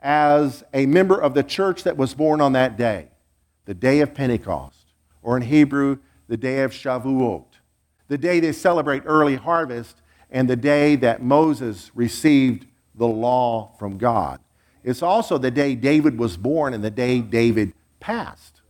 as 0.00 0.62
a 0.74 0.86
member 0.86 1.18
of 1.18 1.34
the 1.34 1.42
church 1.42 1.82
that 1.84 1.96
was 1.96 2.14
born 2.14 2.40
on 2.40 2.52
that 2.52 2.76
day, 2.76 3.08
the 3.64 3.74
day 3.74 4.00
of 4.00 4.14
Pentecost, 4.14 4.92
or 5.22 5.36
in 5.36 5.42
Hebrew, 5.42 5.98
the 6.28 6.36
day 6.36 6.62
of 6.62 6.72
Shavuot, 6.72 7.46
the 8.08 8.18
day 8.18 8.40
they 8.40 8.52
celebrate 8.52 9.02
early 9.06 9.36
harvest, 9.36 10.02
and 10.30 10.48
the 10.48 10.56
day 10.56 10.96
that 10.96 11.22
Moses 11.22 11.90
received 11.94 12.66
the 12.94 13.06
law 13.06 13.72
from 13.78 13.98
God. 13.98 14.40
It's 14.84 15.02
also 15.02 15.38
the 15.38 15.50
day 15.50 15.74
David 15.74 16.18
was 16.18 16.36
born 16.36 16.74
and 16.74 16.82
the 16.82 16.90
day 16.90 17.20
David 17.20 17.72
passed. 18.00 18.60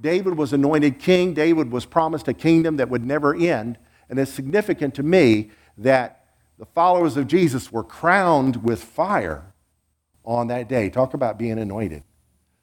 David 0.00 0.36
was 0.36 0.52
anointed 0.52 0.98
king. 0.98 1.34
David 1.34 1.70
was 1.70 1.84
promised 1.84 2.28
a 2.28 2.34
kingdom 2.34 2.76
that 2.76 2.88
would 2.88 3.04
never 3.04 3.34
end. 3.34 3.78
And 4.08 4.18
it's 4.18 4.32
significant 4.32 4.94
to 4.94 5.02
me 5.02 5.50
that 5.78 6.24
the 6.58 6.66
followers 6.66 7.16
of 7.16 7.26
Jesus 7.26 7.70
were 7.70 7.84
crowned 7.84 8.62
with 8.62 8.82
fire 8.82 9.52
on 10.24 10.48
that 10.48 10.68
day. 10.68 10.90
Talk 10.90 11.14
about 11.14 11.38
being 11.38 11.58
anointed. 11.58 12.02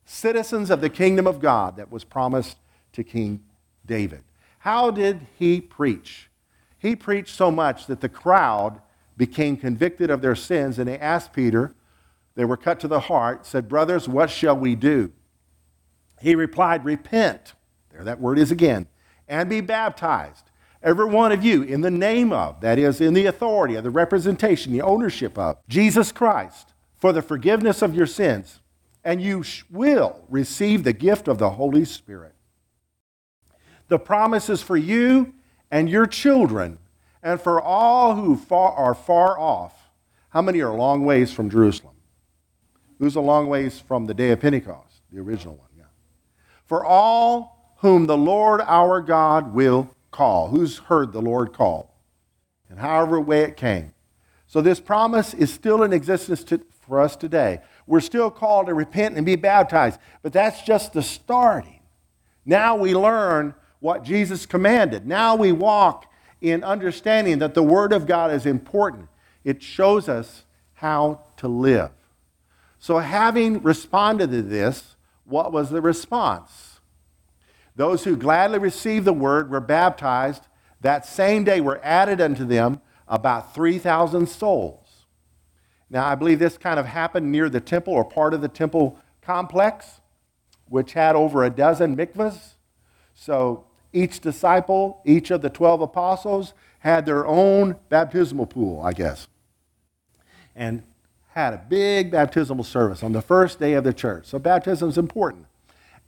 Citizens 0.05 0.69
of 0.69 0.81
the 0.81 0.89
kingdom 0.89 1.27
of 1.27 1.39
God 1.39 1.77
that 1.77 1.91
was 1.91 2.03
promised 2.03 2.57
to 2.93 3.03
King 3.03 3.43
David. 3.85 4.23
How 4.59 4.91
did 4.91 5.27
he 5.37 5.61
preach? 5.61 6.26
He 6.79 6.95
preached 6.95 7.35
so 7.35 7.51
much 7.51 7.87
that 7.87 8.01
the 8.01 8.09
crowd 8.09 8.81
became 9.15 9.57
convicted 9.57 10.09
of 10.09 10.21
their 10.21 10.35
sins 10.35 10.77
and 10.77 10.87
they 10.87 10.99
asked 10.99 11.33
Peter, 11.33 11.73
they 12.35 12.45
were 12.45 12.57
cut 12.57 12.79
to 12.81 12.87
the 12.87 13.01
heart, 13.01 13.45
said, 13.47 13.67
Brothers, 13.67 14.07
what 14.07 14.29
shall 14.29 14.55
we 14.55 14.75
do? 14.75 15.11
He 16.21 16.35
replied, 16.35 16.85
Repent. 16.85 17.53
There 17.91 18.03
that 18.03 18.21
word 18.21 18.37
is 18.37 18.51
again. 18.51 18.87
And 19.27 19.49
be 19.49 19.59
baptized, 19.59 20.51
every 20.83 21.05
one 21.05 21.31
of 21.31 21.43
you, 21.43 21.63
in 21.63 21.81
the 21.81 21.91
name 21.91 22.31
of, 22.31 22.61
that 22.61 22.77
is, 22.77 23.01
in 23.01 23.15
the 23.15 23.25
authority 23.25 23.75
of 23.75 23.83
the 23.83 23.89
representation, 23.89 24.71
the 24.71 24.83
ownership 24.83 25.37
of 25.37 25.57
Jesus 25.67 26.11
Christ, 26.11 26.73
for 26.95 27.11
the 27.11 27.23
forgiveness 27.23 27.81
of 27.81 27.95
your 27.95 28.05
sins, 28.05 28.59
and 29.03 29.21
you 29.21 29.43
will 29.69 30.23
receive 30.29 30.83
the 30.83 30.93
gift 30.93 31.27
of 31.27 31.39
the 31.39 31.49
Holy 31.51 31.85
Spirit. 31.85 32.35
The 33.87 33.99
promise 33.99 34.49
is 34.49 34.61
for 34.61 34.77
you 34.77 35.33
and 35.71 35.89
your 35.89 36.05
children, 36.05 36.79
and 37.21 37.41
for 37.41 37.61
all 37.61 38.15
who 38.15 38.35
far, 38.35 38.71
are 38.73 38.95
far 38.95 39.39
off. 39.39 39.73
How 40.29 40.41
many 40.41 40.61
are 40.61 40.69
a 40.69 40.75
long 40.75 41.05
ways 41.05 41.31
from 41.31 41.49
Jerusalem? 41.49 41.95
Who's 42.99 43.15
a 43.15 43.21
long 43.21 43.47
ways 43.47 43.79
from 43.79 44.05
the 44.05 44.13
day 44.13 44.31
of 44.31 44.39
Pentecost, 44.39 45.01
the 45.11 45.19
original 45.19 45.55
one? 45.55 45.69
Yeah. 45.77 45.83
For 46.65 46.85
all 46.85 47.75
whom 47.77 48.07
the 48.07 48.17
Lord 48.17 48.61
our 48.61 49.01
God 49.01 49.53
will 49.53 49.89
call. 50.11 50.47
Who's 50.49 50.77
heard 50.77 51.13
the 51.13 51.21
Lord 51.21 51.53
call? 51.53 51.93
And 52.69 52.79
however 52.79 53.21
way 53.21 53.43
it 53.43 53.55
came. 53.55 53.93
So 54.47 54.61
this 54.61 54.79
promise 54.79 55.33
is 55.33 55.53
still 55.53 55.83
in 55.83 55.93
existence 55.93 56.43
to, 56.45 56.61
for 56.87 56.99
us 57.01 57.15
today. 57.15 57.59
We're 57.85 57.99
still 58.01 58.31
called 58.31 58.67
to 58.67 58.73
repent 58.73 59.15
and 59.15 59.25
be 59.25 59.35
baptized, 59.35 59.99
but 60.21 60.33
that's 60.33 60.63
just 60.63 60.93
the 60.93 61.03
starting. 61.03 61.81
Now 62.45 62.75
we 62.75 62.95
learn 62.95 63.53
what 63.87 64.03
Jesus 64.03 64.45
commanded. 64.45 65.07
Now 65.07 65.33
we 65.33 65.53
walk 65.53 66.11
in 66.41 66.61
understanding 66.61 67.39
that 67.39 67.53
the 67.53 67.63
Word 67.63 67.93
of 67.93 68.05
God 68.05 68.33
is 68.33 68.45
important. 68.45 69.07
It 69.45 69.63
shows 69.63 70.09
us 70.09 70.43
how 70.73 71.21
to 71.37 71.47
live. 71.47 71.91
So, 72.79 72.97
having 72.97 73.63
responded 73.63 74.29
to 74.31 74.41
this, 74.41 74.97
what 75.23 75.53
was 75.53 75.69
the 75.69 75.79
response? 75.79 76.81
Those 77.77 78.03
who 78.03 78.17
gladly 78.17 78.59
received 78.59 79.05
the 79.05 79.13
Word 79.13 79.49
were 79.49 79.61
baptized. 79.61 80.49
That 80.81 81.05
same 81.05 81.45
day 81.45 81.61
were 81.61 81.79
added 81.81 82.19
unto 82.19 82.43
them 82.43 82.81
about 83.07 83.55
3,000 83.55 84.27
souls. 84.27 85.05
Now, 85.89 86.05
I 86.05 86.15
believe 86.15 86.39
this 86.39 86.57
kind 86.57 86.77
of 86.77 86.87
happened 86.87 87.31
near 87.31 87.49
the 87.49 87.61
temple 87.61 87.93
or 87.93 88.03
part 88.03 88.33
of 88.33 88.41
the 88.41 88.49
temple 88.49 88.99
complex, 89.21 90.01
which 90.67 90.91
had 90.91 91.15
over 91.15 91.45
a 91.45 91.49
dozen 91.49 91.95
mikvahs. 91.95 92.55
So 93.15 93.66
each 93.93 94.19
disciple, 94.19 95.01
each 95.05 95.31
of 95.31 95.41
the 95.41 95.49
12 95.49 95.81
apostles, 95.81 96.53
had 96.79 97.05
their 97.05 97.25
own 97.25 97.75
baptismal 97.89 98.45
pool, 98.45 98.81
I 98.81 98.93
guess, 98.93 99.27
and 100.55 100.83
had 101.29 101.53
a 101.53 101.63
big 101.69 102.11
baptismal 102.11 102.63
service 102.63 103.03
on 103.03 103.11
the 103.11 103.21
first 103.21 103.59
day 103.59 103.73
of 103.73 103.83
the 103.83 103.93
church. 103.93 104.25
So 104.25 104.39
baptism 104.39 104.89
is 104.89 104.97
important. 104.97 105.45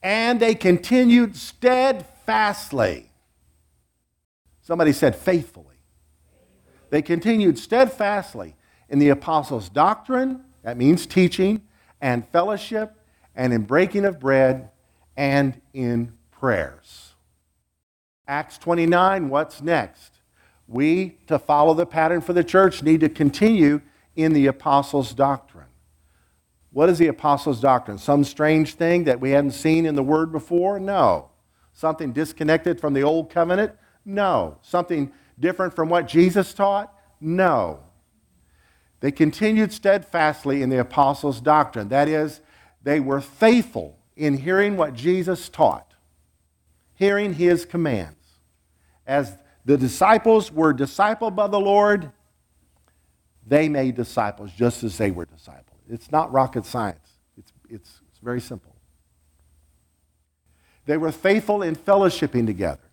And 0.02 0.40
they 0.40 0.56
continued 0.56 1.36
steadfastly. 1.36 3.12
Somebody 4.62 4.94
said 4.94 5.16
faithfully. 5.16 5.66
They 6.90 7.02
continued 7.02 7.60
steadfastly 7.60 8.56
in 8.90 9.00
the 9.00 9.10
apostles' 9.10 9.70
doctrine, 9.70 10.44
that 10.64 10.78
means 10.78 11.06
teaching, 11.06 11.62
and 12.02 12.28
fellowship, 12.30 12.96
and 13.36 13.54
in 13.54 13.64
breaking 13.64 14.06
of 14.06 14.20
bread, 14.20 14.70
and 15.16 15.62
in 15.74 16.14
prayers. 16.32 17.09
Acts 18.30 18.60
29, 18.60 19.30
what's 19.30 19.60
next? 19.60 20.20
We, 20.68 21.18
to 21.26 21.40
follow 21.40 21.74
the 21.74 21.88
pattern 21.88 22.22
for 22.22 22.34
the 22.34 22.44
church, 22.44 22.84
need 22.84 23.00
to 23.00 23.10
continue 23.10 23.82
in 24.16 24.34
the 24.34 24.46
apostles' 24.46 25.16
doctrine. 25.16 25.66
What 26.72 26.90
is 26.90 27.00
the 27.00 27.08
apostles' 27.08 27.60
doctrine? 27.60 27.98
Some 27.98 28.24
strange 28.24 28.76
thing 28.76 29.06
that 29.06 29.20
we 29.20 29.32
hadn't 29.32 29.54
seen 29.54 29.88
in 29.88 29.96
the 29.96 30.04
Word 30.04 30.32
before? 30.32 30.80
No. 30.80 31.32
Something 31.74 32.14
disconnected 32.14 32.80
from 32.80 32.94
the 32.94 33.02
Old 33.02 33.32
Covenant? 33.32 33.72
No. 34.06 34.60
Something 34.62 35.12
different 35.40 35.76
from 35.76 35.90
what 35.90 36.08
Jesus 36.08 36.54
taught? 36.54 36.94
No. 37.20 37.80
They 39.00 39.12
continued 39.12 39.74
steadfastly 39.74 40.62
in 40.62 40.70
the 40.70 40.80
apostles' 40.80 41.42
doctrine. 41.42 41.90
That 41.90 42.08
is, 42.08 42.42
they 42.84 43.00
were 43.00 43.22
faithful 43.22 43.98
in 44.16 44.38
hearing 44.38 44.78
what 44.78 44.94
Jesus 44.94 45.50
taught, 45.50 45.96
hearing 46.94 47.34
his 47.34 47.66
commands. 47.66 48.19
As 49.10 49.36
the 49.66 49.76
disciples 49.76 50.52
were 50.52 50.72
discipled 50.72 51.36
by 51.36 51.48
the 51.48 51.60
Lord, 51.60 52.12
they 53.48 53.68
made 53.68 53.96
disciples 53.96 54.52
just 54.56 54.84
as 54.84 55.00
they 55.00 55.10
were 55.10 55.26
discipled. 55.26 55.64
It's 55.90 56.12
not 56.12 56.32
rocket 56.32 56.64
science, 56.64 57.18
it's, 57.36 57.52
it's, 57.68 58.02
it's 58.08 58.20
very 58.20 58.40
simple. 58.40 58.76
They 60.86 60.96
were 60.98 61.12
faithful 61.12 61.64
in 61.64 61.76
fellowshipping 61.76 62.46
together. 62.46 62.84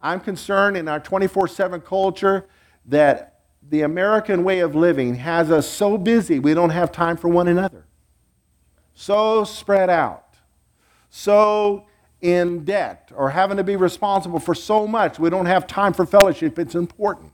I'm 0.00 0.20
concerned 0.20 0.76
in 0.76 0.86
our 0.86 1.00
24 1.00 1.48
7 1.48 1.80
culture 1.80 2.46
that 2.86 3.40
the 3.68 3.82
American 3.82 4.44
way 4.44 4.60
of 4.60 4.76
living 4.76 5.16
has 5.16 5.50
us 5.50 5.68
so 5.68 5.98
busy 5.98 6.38
we 6.38 6.54
don't 6.54 6.70
have 6.70 6.92
time 6.92 7.16
for 7.16 7.26
one 7.26 7.48
another. 7.48 7.86
So 8.94 9.42
spread 9.42 9.90
out. 9.90 10.36
So 11.10 11.86
in 12.22 12.64
debt 12.64 13.10
or 13.14 13.30
having 13.30 13.56
to 13.58 13.64
be 13.64 13.76
responsible 13.76 14.38
for 14.38 14.54
so 14.54 14.86
much 14.86 15.18
we 15.18 15.28
don't 15.28 15.46
have 15.46 15.66
time 15.66 15.92
for 15.92 16.06
fellowship. 16.06 16.58
It's 16.58 16.76
important. 16.76 17.32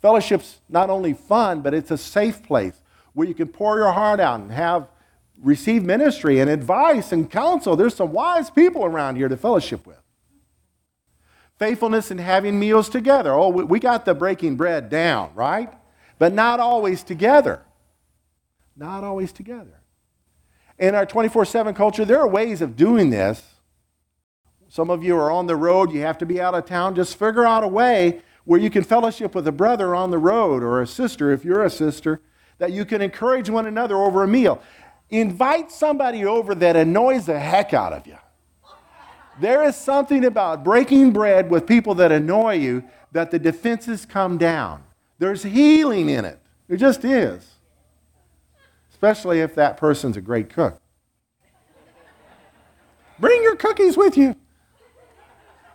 Fellowship's 0.00 0.58
not 0.68 0.90
only 0.90 1.14
fun, 1.14 1.62
but 1.62 1.74
it's 1.74 1.90
a 1.90 1.98
safe 1.98 2.42
place 2.42 2.80
where 3.14 3.26
you 3.26 3.34
can 3.34 3.48
pour 3.48 3.78
your 3.78 3.90
heart 3.90 4.20
out 4.20 4.40
and 4.40 4.52
have 4.52 4.86
receive 5.42 5.82
ministry 5.82 6.38
and 6.38 6.50
advice 6.50 7.12
and 7.12 7.30
counsel. 7.30 7.76
There's 7.76 7.94
some 7.94 8.12
wise 8.12 8.50
people 8.50 8.84
around 8.84 9.16
here 9.16 9.28
to 9.28 9.36
fellowship 9.36 9.86
with. 9.86 9.96
Faithfulness 11.58 12.10
in 12.10 12.18
having 12.18 12.58
meals 12.58 12.88
together. 12.88 13.32
Oh, 13.32 13.48
we 13.48 13.80
got 13.80 14.04
the 14.04 14.14
breaking 14.14 14.56
bread 14.56 14.88
down, 14.88 15.32
right? 15.34 15.72
But 16.18 16.32
not 16.32 16.60
always 16.60 17.02
together. 17.02 17.62
Not 18.76 19.02
always 19.02 19.32
together. 19.32 19.80
In 20.78 20.94
our 20.94 21.06
24 21.06 21.44
7 21.44 21.74
culture, 21.74 22.04
there 22.04 22.20
are 22.20 22.28
ways 22.28 22.60
of 22.62 22.76
doing 22.76 23.10
this. 23.10 23.42
Some 24.68 24.90
of 24.90 25.02
you 25.02 25.16
are 25.16 25.30
on 25.30 25.46
the 25.46 25.56
road, 25.56 25.92
you 25.92 26.02
have 26.02 26.18
to 26.18 26.26
be 26.26 26.40
out 26.40 26.54
of 26.54 26.66
town. 26.66 26.94
Just 26.94 27.18
figure 27.18 27.46
out 27.46 27.64
a 27.64 27.68
way 27.68 28.20
where 28.44 28.60
you 28.60 28.70
can 28.70 28.84
fellowship 28.84 29.34
with 29.34 29.46
a 29.46 29.52
brother 29.52 29.94
on 29.94 30.10
the 30.10 30.18
road 30.18 30.62
or 30.62 30.80
a 30.80 30.86
sister, 30.86 31.32
if 31.32 31.44
you're 31.44 31.64
a 31.64 31.70
sister, 31.70 32.20
that 32.58 32.72
you 32.72 32.84
can 32.84 33.00
encourage 33.00 33.48
one 33.48 33.66
another 33.66 33.96
over 33.96 34.22
a 34.22 34.28
meal. 34.28 34.62
Invite 35.10 35.70
somebody 35.70 36.24
over 36.24 36.54
that 36.54 36.76
annoys 36.76 37.26
the 37.26 37.38
heck 37.38 37.72
out 37.72 37.92
of 37.92 38.06
you. 38.06 38.18
There 39.40 39.62
is 39.64 39.76
something 39.76 40.24
about 40.24 40.64
breaking 40.64 41.12
bread 41.12 41.50
with 41.50 41.66
people 41.66 41.94
that 41.96 42.10
annoy 42.12 42.54
you 42.54 42.84
that 43.12 43.30
the 43.30 43.38
defenses 43.38 44.04
come 44.04 44.36
down. 44.36 44.82
There's 45.18 45.42
healing 45.42 46.08
in 46.08 46.24
it. 46.24 46.40
There 46.66 46.76
just 46.76 47.04
is. 47.04 47.46
Especially 48.90 49.40
if 49.40 49.54
that 49.54 49.76
person's 49.76 50.16
a 50.16 50.20
great 50.20 50.50
cook. 50.50 50.80
Bring 53.18 53.42
your 53.42 53.56
cookies 53.56 53.96
with 53.96 54.16
you. 54.16 54.36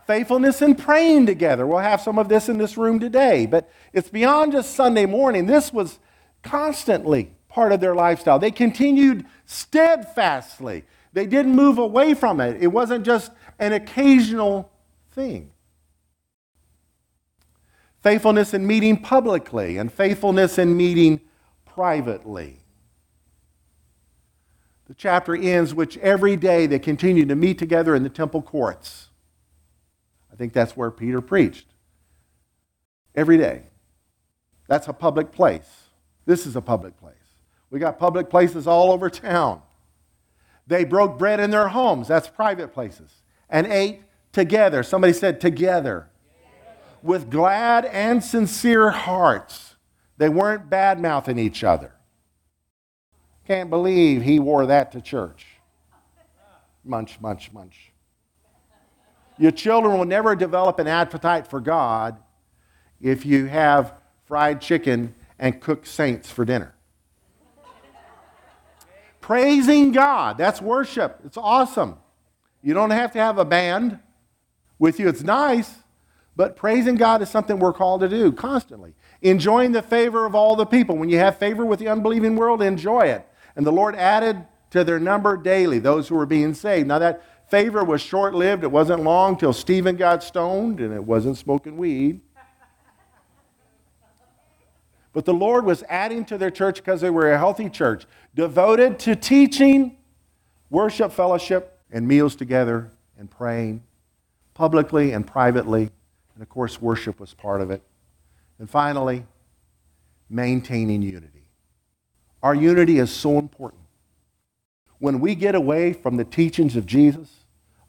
Faithfulness 0.06 0.62
in 0.62 0.76
praying 0.76 1.26
together. 1.26 1.66
We'll 1.66 1.80
have 1.80 2.02
some 2.02 2.20
of 2.20 2.28
this 2.28 2.50
in 2.50 2.58
this 2.58 2.78
room 2.78 3.00
today, 3.00 3.46
but 3.46 3.70
it's 3.94 4.10
beyond 4.10 4.52
just 4.52 4.76
Sunday 4.76 5.06
morning. 5.06 5.46
This 5.46 5.72
was 5.72 6.00
constantly 6.44 7.32
part 7.48 7.72
of 7.72 7.80
their 7.80 7.96
lifestyle. 7.96 8.38
They 8.38 8.52
continued 8.52 9.26
steadfastly, 9.46 10.84
they 11.14 11.28
didn't 11.28 11.56
move 11.56 11.78
away 11.78 12.16
from 12.16 12.42
it. 12.42 12.62
It 12.62 12.68
wasn't 12.68 13.06
just 13.06 13.32
an 13.60 13.72
occasional 13.72 14.72
thing. 15.12 15.52
Faithfulness 18.02 18.54
in 18.54 18.68
meeting 18.68 18.98
publicly 18.98 19.78
and 19.78 19.94
faithfulness 19.94 20.58
in 20.58 20.76
meeting 20.76 21.22
privately. 21.66 22.60
The 24.88 24.94
chapter 24.94 25.36
ends 25.36 25.74
which 25.74 25.98
every 26.00 26.36
day 26.36 26.66
they 26.66 26.80
continued 26.80 27.30
to 27.30 27.36
meet 27.36 27.58
together 27.58 27.96
in 27.96 28.04
the 28.04 28.10
temple 28.10 28.42
courts. 28.42 29.10
I 30.34 30.36
think 30.36 30.52
that's 30.52 30.76
where 30.76 30.90
Peter 30.90 31.22
preached. 31.22 31.68
Every 33.16 33.38
day. 33.38 33.64
That's 34.68 34.88
a 34.88 34.94
public 34.94 35.32
place. 35.32 35.70
This 36.26 36.48
is 36.48 36.56
a 36.56 36.62
public 36.62 36.98
place. 37.00 37.14
We 37.70 37.80
got 37.80 38.00
public 38.00 38.30
places 38.30 38.66
all 38.66 38.92
over 38.92 39.10
town. 39.10 39.62
They 40.66 40.86
broke 40.86 41.20
bread 41.20 41.40
in 41.40 41.52
their 41.52 41.68
homes. 41.68 42.08
That's 42.08 42.28
private 42.28 42.74
places. 42.74 43.12
And 43.50 43.68
ate 43.68 44.02
together. 44.32 44.82
Somebody 44.82 45.14
said 45.14 45.40
together. 45.40 46.10
With 47.04 47.30
glad 47.30 47.86
and 47.86 48.24
sincere 48.24 48.90
hearts. 48.90 49.76
They 50.18 50.30
weren't 50.30 50.70
bad 50.70 51.00
mouthing 51.00 51.38
each 51.38 51.64
other. 51.64 51.94
Can't 53.46 53.70
believe 53.70 54.24
he 54.24 54.40
wore 54.40 54.66
that 54.68 54.92
to 54.94 55.02
church. 55.02 55.46
Munch, 56.84 57.20
munch, 57.22 57.52
munch. 57.52 57.93
Your 59.38 59.52
children 59.52 59.98
will 59.98 60.06
never 60.06 60.36
develop 60.36 60.80
an 60.80 60.88
appetite 60.88 61.48
for 61.48 61.60
God 61.60 62.18
if 63.02 63.26
you 63.26 63.46
have 63.46 63.94
fried 64.26 64.62
chicken 64.62 65.14
and 65.40 65.60
cooked 65.60 65.88
saints 65.88 66.30
for 66.30 66.46
dinner. 66.46 66.76
Praising 69.20 69.92
God, 69.92 70.38
that's 70.38 70.62
worship. 70.62 71.20
It's 71.26 71.38
awesome. 71.38 71.98
You 72.62 72.74
don't 72.74 72.92
have 72.92 73.12
to 73.14 73.20
have 73.20 73.38
a 73.38 73.46
band 73.46 74.00
with 74.80 75.00
you, 75.00 75.08
it's 75.08 75.24
nice, 75.24 75.76
but 76.36 76.56
praising 76.56 76.96
God 76.96 77.22
is 77.22 77.30
something 77.30 77.60
we're 77.60 77.74
called 77.74 78.02
to 78.02 78.10
do 78.10 78.32
constantly. 78.32 78.94
Enjoying 79.22 79.72
the 79.72 79.82
favor 79.82 80.26
of 80.26 80.36
all 80.36 80.56
the 80.56 80.66
people. 80.66 80.98
When 80.98 81.10
you 81.10 81.20
have 81.20 81.38
favor 81.38 81.66
with 81.66 81.80
the 81.80 81.88
unbelieving 81.88 82.36
world, 82.36 82.62
enjoy 82.62 83.02
it. 83.02 83.26
And 83.56 83.66
the 83.66 83.72
Lord 83.72 83.96
added 83.96 84.46
to 84.72 84.84
their 84.84 85.00
number 85.00 85.38
daily 85.38 85.80
those 85.80 86.08
who 86.08 86.16
were 86.16 86.26
being 86.26 86.54
saved. 86.54 86.88
Now, 86.88 87.00
that 87.00 87.24
favor 87.54 87.84
was 87.84 88.02
short 88.02 88.34
lived. 88.34 88.64
It 88.64 88.72
wasn't 88.72 89.04
long 89.04 89.38
till 89.38 89.54
Stephen 89.54 89.96
got 89.96 90.24
stoned, 90.24 90.80
and 90.80 90.92
it 90.92 91.04
wasn't 91.04 91.38
smoking 91.38 91.78
weed. 91.78 92.20
But 95.14 95.26
the 95.26 95.36
Lord 95.36 95.64
was 95.64 95.84
adding 95.88 96.26
to 96.26 96.40
their 96.40 96.50
church 96.50 96.78
because 96.78 97.00
they 97.00 97.12
were 97.12 97.32
a 97.32 97.38
healthy 97.38 97.70
church, 97.70 98.08
devoted 98.34 98.98
to 99.02 99.16
teaching, 99.16 99.98
worship, 100.72 101.12
fellowship, 101.12 101.80
and 101.92 102.08
meals 102.08 102.36
together 102.36 102.90
and 103.20 103.30
praying 103.30 103.84
publicly 104.56 105.12
and 105.12 105.28
privately. 105.28 105.92
And 106.34 106.42
of 106.42 106.50
course, 106.50 106.82
worship 106.82 107.20
was 107.20 107.36
part 107.36 107.62
of 107.62 107.70
it. 107.70 107.84
And 108.58 108.68
finally, 108.68 109.28
maintaining 110.28 111.04
unity. 111.04 111.50
Our 112.42 112.56
unity 112.56 112.98
is 112.98 113.12
so 113.12 113.38
important. 113.38 113.84
When 114.98 115.20
we 115.20 115.36
get 115.36 115.54
away 115.54 115.94
from 115.94 116.18
the 116.18 116.26
teachings 116.26 116.76
of 116.76 116.88
Jesus 116.88 117.43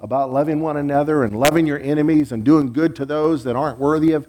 about 0.05 0.31
loving 0.31 0.61
one 0.61 0.77
another 0.77 1.25
and 1.25 1.35
loving 1.35 1.67
your 1.67 1.81
enemies 1.81 2.31
and 2.31 2.45
doing 2.45 2.71
good 2.75 2.95
to 2.95 3.07
those 3.07 3.43
that 3.43 3.57
aren't 3.57 3.79
worthy 3.79 4.13
of 4.13 4.29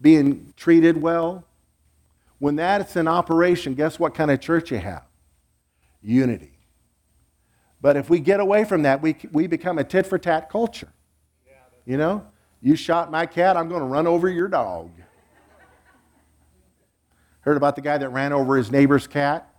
being 0.00 0.54
treated 0.56 1.02
well, 1.02 1.44
when 2.38 2.54
that's 2.54 2.94
in 2.94 3.08
operation, 3.08 3.74
guess 3.74 3.98
what 3.98 4.14
kind 4.14 4.30
of 4.30 4.40
church 4.40 4.70
you 4.70 4.78
have? 4.78 5.02
Unity. 6.02 6.52
But 7.80 7.96
if 7.96 8.08
we 8.08 8.20
get 8.20 8.38
away 8.38 8.62
from 8.64 8.82
that, 8.82 9.02
we, 9.02 9.16
we 9.32 9.48
become 9.48 9.76
a 9.78 9.82
tit 9.82 10.06
for 10.06 10.18
tat 10.18 10.48
culture. 10.48 10.92
You 11.84 11.96
know, 11.96 12.24
you 12.62 12.76
shot 12.76 13.10
my 13.10 13.26
cat, 13.26 13.56
I'm 13.56 13.68
going 13.68 13.80
to 13.80 13.88
run 13.88 14.06
over 14.06 14.28
your 14.28 14.46
dog. 14.46 14.92
Heard 17.40 17.56
about 17.56 17.74
the 17.74 17.82
guy 17.82 17.98
that 17.98 18.10
ran 18.10 18.32
over 18.32 18.56
his 18.56 18.70
neighbor's 18.70 19.08
cat? 19.08 19.52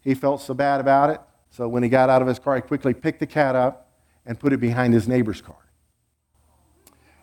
He 0.00 0.12
felt 0.12 0.42
so 0.42 0.52
bad 0.52 0.82
about 0.82 1.08
it. 1.08 1.20
So 1.48 1.66
when 1.66 1.82
he 1.82 1.88
got 1.88 2.10
out 2.10 2.20
of 2.20 2.28
his 2.28 2.38
car, 2.38 2.56
he 2.56 2.60
quickly 2.60 2.92
picked 2.92 3.20
the 3.20 3.26
cat 3.26 3.56
up 3.56 3.81
and 4.24 4.38
put 4.38 4.52
it 4.52 4.60
behind 4.60 4.94
his 4.94 5.08
neighbor's 5.08 5.40
car. 5.40 5.56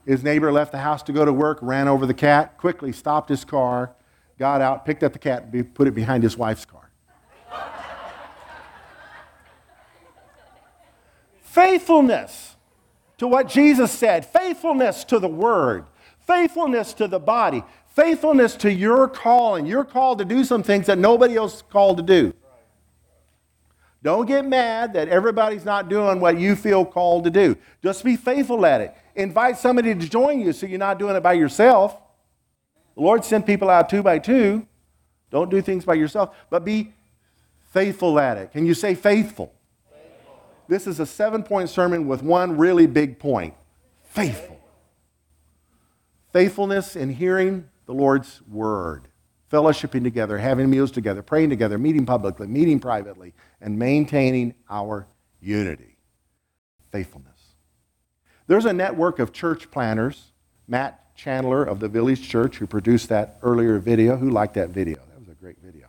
His 0.05 0.23
neighbor 0.23 0.51
left 0.51 0.71
the 0.71 0.79
house 0.79 1.03
to 1.03 1.11
go 1.11 1.23
to 1.23 1.31
work, 1.31 1.59
ran 1.61 1.87
over 1.87 2.05
the 2.05 2.13
cat, 2.13 2.57
quickly 2.57 2.91
stopped 2.91 3.29
his 3.29 3.45
car, 3.45 3.93
got 4.37 4.61
out, 4.61 4.85
picked 4.85 5.03
up 5.03 5.13
the 5.13 5.19
cat, 5.19 5.43
and 5.51 5.75
put 5.75 5.87
it 5.87 5.93
behind 5.93 6.23
his 6.23 6.37
wife's 6.37 6.65
car. 6.65 6.89
faithfulness 11.41 12.55
to 13.19 13.27
what 13.27 13.47
Jesus 13.47 13.91
said, 13.91 14.25
faithfulness 14.25 15.03
to 15.05 15.19
the 15.19 15.27
word, 15.27 15.85
faithfulness 16.25 16.93
to 16.93 17.07
the 17.07 17.19
body, 17.19 17.63
faithfulness 17.87 18.55
to 18.55 18.71
your 18.71 19.07
calling. 19.07 19.65
You're 19.65 19.85
called 19.85 20.19
to 20.19 20.25
do 20.25 20.43
some 20.43 20.63
things 20.63 20.87
that 20.87 20.97
nobody 20.97 21.35
else 21.35 21.57
is 21.57 21.61
called 21.63 21.97
to 21.97 22.03
do. 22.03 22.33
Don't 24.01 24.25
get 24.25 24.45
mad 24.45 24.93
that 24.93 25.09
everybody's 25.09 25.65
not 25.65 25.89
doing 25.89 26.19
what 26.19 26.39
you 26.39 26.55
feel 26.55 26.85
called 26.85 27.25
to 27.25 27.29
do. 27.29 27.57
Just 27.83 28.03
be 28.03 28.15
faithful 28.15 28.65
at 28.65 28.79
it. 28.79 28.95
Invite 29.15 29.57
somebody 29.57 29.93
to 29.93 30.07
join 30.07 30.39
you 30.39 30.53
so 30.53 30.65
you're 30.65 30.79
not 30.79 30.99
doing 30.99 31.15
it 31.17 31.23
by 31.23 31.33
yourself. 31.33 31.97
The 32.95 33.01
Lord 33.01 33.25
sent 33.25 33.45
people 33.45 33.69
out 33.69 33.89
two 33.89 34.01
by 34.01 34.19
two. 34.19 34.65
Don't 35.31 35.51
do 35.51 35.61
things 35.61 35.83
by 35.83 35.95
yourself, 35.95 36.35
but 36.49 36.63
be 36.63 36.93
faithful 37.71 38.19
at 38.19 38.37
it. 38.37 38.51
Can 38.51 38.65
you 38.65 38.73
say 38.73 38.95
faithful? 38.95 39.53
faithful. 39.91 40.39
This 40.69 40.87
is 40.87 40.99
a 41.01 41.05
seven 41.05 41.43
point 41.43 41.69
sermon 41.69 42.07
with 42.07 42.23
one 42.23 42.57
really 42.57 42.87
big 42.87 43.19
point 43.19 43.53
faithful. 44.03 44.59
Faithfulness 46.31 46.95
in 46.95 47.09
hearing 47.09 47.69
the 47.85 47.93
Lord's 47.93 48.41
word 48.47 49.08
fellowshipping 49.51 50.03
together, 50.03 50.37
having 50.37 50.69
meals 50.69 50.91
together, 50.91 51.21
praying 51.21 51.49
together, 51.49 51.77
meeting 51.77 52.05
publicly, 52.05 52.47
meeting 52.47 52.79
privately, 52.79 53.33
and 53.61 53.77
maintaining 53.77 54.53
our 54.69 55.07
unity. 55.41 55.97
Faithfulness. 56.91 57.55
There's 58.47 58.65
a 58.65 58.73
network 58.73 59.19
of 59.19 59.31
church 59.31 59.69
planners, 59.71 60.31
Matt 60.67 61.15
Chandler 61.15 61.63
of 61.63 61.79
the 61.79 61.87
Village 61.87 62.27
Church, 62.27 62.57
who 62.57 62.67
produced 62.67 63.09
that 63.09 63.37
earlier 63.41 63.77
video. 63.79 64.17
Who 64.17 64.29
liked 64.29 64.53
that 64.55 64.69
video? 64.69 64.97
That 65.11 65.19
was 65.19 65.29
a 65.29 65.33
great 65.33 65.57
video. 65.63 65.87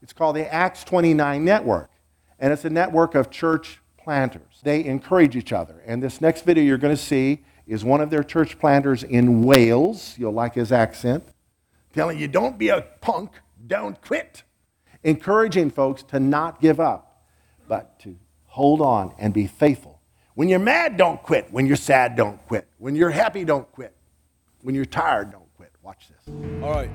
It's 0.00 0.12
called 0.12 0.36
the 0.36 0.52
Acts 0.52 0.82
29 0.84 1.44
Network, 1.44 1.90
and 2.38 2.52
it's 2.52 2.64
a 2.64 2.70
network 2.70 3.14
of 3.14 3.30
church 3.30 3.78
planters. 3.96 4.60
They 4.62 4.84
encourage 4.84 5.36
each 5.36 5.52
other. 5.52 5.80
And 5.86 6.02
this 6.02 6.20
next 6.20 6.44
video 6.44 6.64
you're 6.64 6.78
going 6.78 6.96
to 6.96 7.02
see 7.02 7.44
is 7.66 7.84
one 7.84 8.00
of 8.00 8.10
their 8.10 8.24
church 8.24 8.58
planters 8.58 9.04
in 9.04 9.44
Wales. 9.44 10.16
You'll 10.18 10.32
like 10.32 10.54
his 10.54 10.72
accent 10.72 11.24
telling 11.92 12.18
you, 12.18 12.28
don't 12.28 12.58
be 12.58 12.68
a 12.68 12.82
punk, 13.00 13.32
don't 13.66 14.00
quit. 14.00 14.42
Encouraging 15.04 15.70
folks 15.70 16.02
to 16.04 16.20
not 16.20 16.60
give 16.60 16.80
up, 16.80 17.24
but 17.68 17.98
to 18.00 18.16
hold 18.46 18.80
on 18.80 19.14
and 19.18 19.32
be 19.32 19.46
faithful. 19.46 20.00
When 20.34 20.48
you're 20.48 20.58
mad, 20.58 20.96
don't 20.96 21.22
quit. 21.22 21.48
When 21.50 21.66
you're 21.66 21.76
sad, 21.76 22.16
don't 22.16 22.38
quit. 22.46 22.66
When 22.78 22.96
you're 22.96 23.10
happy, 23.10 23.44
don't 23.44 23.70
quit. 23.72 23.94
When 24.62 24.74
you're 24.74 24.84
tired, 24.84 25.32
don't 25.32 25.52
quit. 25.56 25.72
Watch 25.82 26.08
this. 26.08 26.34
All 26.62 26.70
right. 26.70 26.90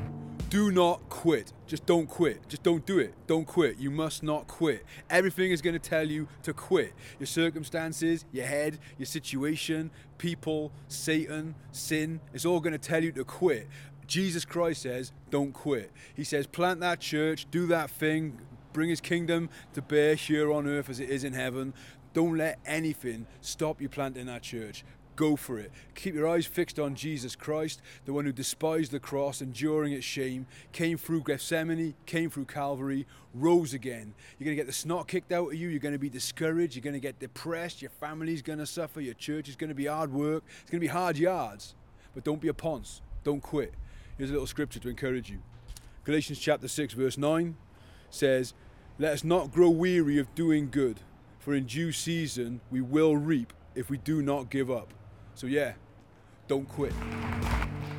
Do 0.50 0.72
not 0.72 1.10
quit. 1.10 1.52
Just 1.68 1.86
don't 1.86 2.08
quit. 2.08 2.48
Just 2.48 2.64
don't 2.64 2.86
do 2.86 3.00
it. 3.00 3.14
Don't 3.28 3.46
quit. 3.46 3.78
You 3.78 3.92
must 3.92 4.24
not 4.24 4.48
quit. 4.48 4.86
Everything 5.10 5.52
is 5.52 5.62
going 5.62 5.74
to 5.74 5.80
tell 5.80 6.08
you 6.08 6.30
to 6.44 6.54
quit. 6.54 6.94
Your 7.20 7.28
circumstances, 7.28 8.24
your 8.32 8.46
head, 8.46 8.80
your 8.98 9.06
situation, 9.08 9.92
people, 10.18 10.72
Satan, 10.88 11.54
sin, 11.74 12.22
it's 12.34 12.46
all 12.46 12.62
going 12.62 12.72
to 12.72 12.80
tell 12.80 13.04
you 13.04 13.12
to 13.12 13.26
quit. 13.26 13.68
Jesus 14.08 14.46
Christ 14.46 14.82
says, 14.82 15.12
don't 15.30 15.54
quit. 15.54 15.92
He 16.16 16.24
says, 16.24 16.48
plant 16.48 16.80
that 16.80 17.00
church, 17.00 17.46
do 17.52 17.68
that 17.68 17.90
thing, 17.90 18.40
bring 18.74 18.90
his 18.90 19.02
kingdom 19.02 19.50
to 19.74 19.82
bear 19.82 20.16
here 20.16 20.52
on 20.52 20.68
earth 20.68 20.90
as 20.90 21.00
it 21.00 21.10
is 21.10 21.24
in 21.24 21.34
heaven. 21.34 21.74
Don't 22.14 22.38
let 22.38 22.60
anything 22.66 23.28
stop 23.42 23.82
you 23.82 23.90
planting 23.90 24.26
that 24.28 24.42
church. 24.42 24.84
Go 25.16 25.36
for 25.36 25.58
it. 25.58 25.72
Keep 25.96 26.14
your 26.14 26.28
eyes 26.28 26.46
fixed 26.46 26.80
on 26.80 26.94
Jesus 26.94 27.36
Christ, 27.36 27.82
the 28.06 28.14
one 28.14 28.26
who 28.26 28.32
despised 28.32 28.92
the 28.92 29.00
cross, 29.00 29.42
enduring 29.42 29.92
its 29.94 30.06
shame, 30.06 30.46
came 30.72 30.96
through 30.96 31.24
Gethsemane, 31.24 31.96
came 32.06 32.30
through 32.30 32.46
Calvary, 32.46 33.08
rose 33.34 33.74
again. 33.74 34.14
You're 34.38 34.46
going 34.46 34.56
to 34.56 34.62
get 34.62 34.68
the 34.68 34.74
snot 34.74 35.08
kicked 35.08 35.32
out 35.32 35.48
of 35.48 35.56
you. 35.56 35.70
You're 35.70 35.80
going 35.80 35.94
to 35.94 36.00
be 36.00 36.10
discouraged. 36.10 36.76
You're 36.76 36.84
going 36.84 36.94
to 36.94 37.00
get 37.00 37.18
depressed. 37.18 37.82
Your 37.82 37.90
family's 37.90 38.44
going 38.44 38.60
to 38.60 38.68
suffer. 38.68 39.02
Your 39.02 39.16
church 39.16 39.50
is 39.50 39.56
going 39.56 39.70
to 39.70 39.76
be 39.76 39.88
hard 39.88 40.14
work. 40.14 40.44
It's 40.62 40.70
going 40.70 40.82
to 40.82 40.88
be 40.88 40.94
hard 40.94 41.18
yards. 41.18 41.74
But 42.14 42.24
don't 42.24 42.40
be 42.40 42.50
a 42.50 42.54
ponce. 42.54 43.02
Don't 43.24 43.42
quit. 43.42 43.74
Here's 44.18 44.32
a 44.32 44.34
little 44.34 44.48
scripture 44.48 44.80
to 44.80 44.90
encourage 44.90 45.30
you. 45.30 45.38
Galatians 46.04 46.40
chapter 46.40 46.68
6, 46.68 46.94
verse 46.96 47.20
9 47.20 47.56
says, 48.10 48.56
Let 48.98 49.14
us 49.14 49.24
not 49.24 49.52
grow 49.52 49.70
weary 49.70 50.18
of 50.18 50.34
doing 50.34 50.70
good, 50.72 51.02
for 51.38 51.54
in 51.54 51.66
due 51.66 51.92
season 51.92 52.62
we 52.72 52.82
will 52.82 53.16
reap 53.16 53.54
if 53.76 53.92
we 53.92 53.98
do 53.98 54.24
not 54.24 54.50
give 54.50 54.72
up. 54.72 54.92
So, 55.36 55.46
yeah, 55.46 55.74
don't 56.48 56.68
quit. 56.68 56.94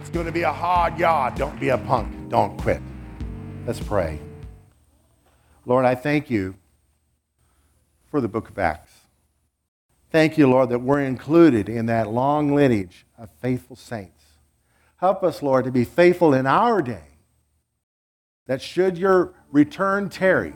It's 0.00 0.10
going 0.10 0.26
to 0.26 0.32
be 0.32 0.42
a 0.42 0.52
hard 0.52 0.98
yard. 0.98 1.36
Don't 1.36 1.60
be 1.60 1.68
a 1.68 1.78
punk. 1.78 2.30
Don't 2.30 2.58
quit. 2.58 2.82
Let's 3.64 3.78
pray. 3.78 4.18
Lord, 5.66 5.84
I 5.84 5.94
thank 5.94 6.30
you 6.30 6.56
for 8.10 8.20
the 8.20 8.28
book 8.28 8.48
of 8.48 8.58
Acts. 8.58 8.92
Thank 10.10 10.36
you, 10.36 10.48
Lord, 10.48 10.70
that 10.70 10.80
we're 10.80 11.02
included 11.02 11.68
in 11.68 11.86
that 11.86 12.08
long 12.10 12.54
lineage 12.56 13.06
of 13.16 13.30
faithful 13.40 13.76
saints. 13.76 14.17
Help 14.98 15.22
us, 15.22 15.42
Lord, 15.42 15.64
to 15.64 15.70
be 15.70 15.84
faithful 15.84 16.34
in 16.34 16.46
our 16.46 16.82
day. 16.82 17.04
That 18.48 18.60
should 18.60 18.98
your 18.98 19.34
return 19.52 20.08
tarry, 20.08 20.54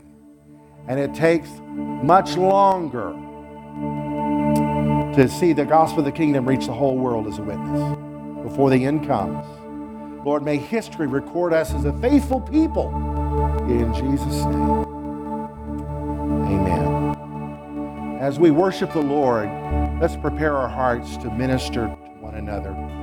and 0.87 0.99
it 0.99 1.13
takes 1.13 1.49
much 1.61 2.35
longer 2.35 3.13
to 5.15 5.29
see 5.29 5.53
the 5.53 5.63
gospel 5.63 5.99
of 5.99 6.05
the 6.05 6.11
kingdom 6.11 6.45
reach 6.47 6.65
the 6.65 6.73
whole 6.73 6.97
world 6.97 7.27
as 7.27 7.37
a 7.37 7.41
witness 7.41 7.97
before 8.43 8.69
the 8.69 8.83
end 8.83 9.07
comes. 9.07 9.45
Lord, 10.25 10.43
may 10.43 10.57
history 10.57 11.07
record 11.07 11.53
us 11.53 11.73
as 11.73 11.85
a 11.85 11.93
faithful 11.99 12.41
people. 12.41 12.89
In 13.69 13.93
Jesus' 13.93 14.43
name, 14.45 14.85
amen. 16.49 18.17
As 18.19 18.39
we 18.39 18.51
worship 18.51 18.91
the 18.91 19.01
Lord, 19.01 19.49
let's 20.01 20.17
prepare 20.17 20.57
our 20.57 20.67
hearts 20.69 21.15
to 21.17 21.31
minister 21.31 21.87
to 21.87 22.11
one 22.19 22.35
another. 22.35 23.02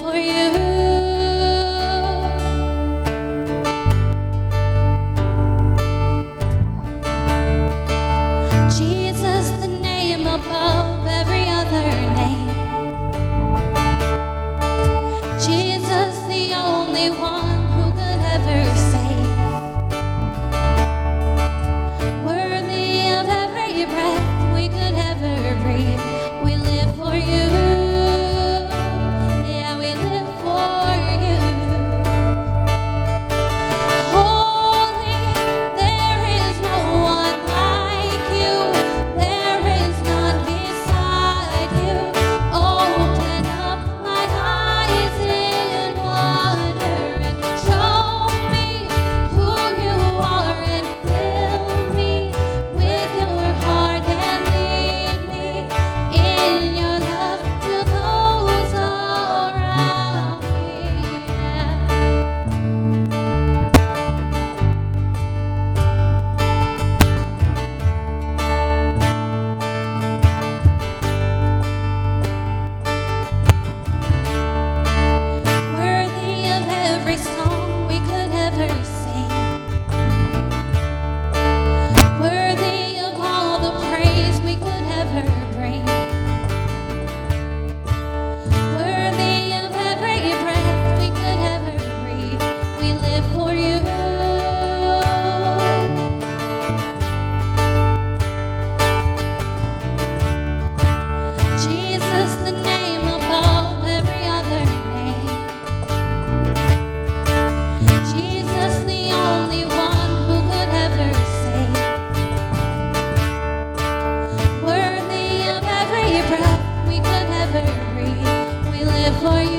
breathe. 119.21 119.50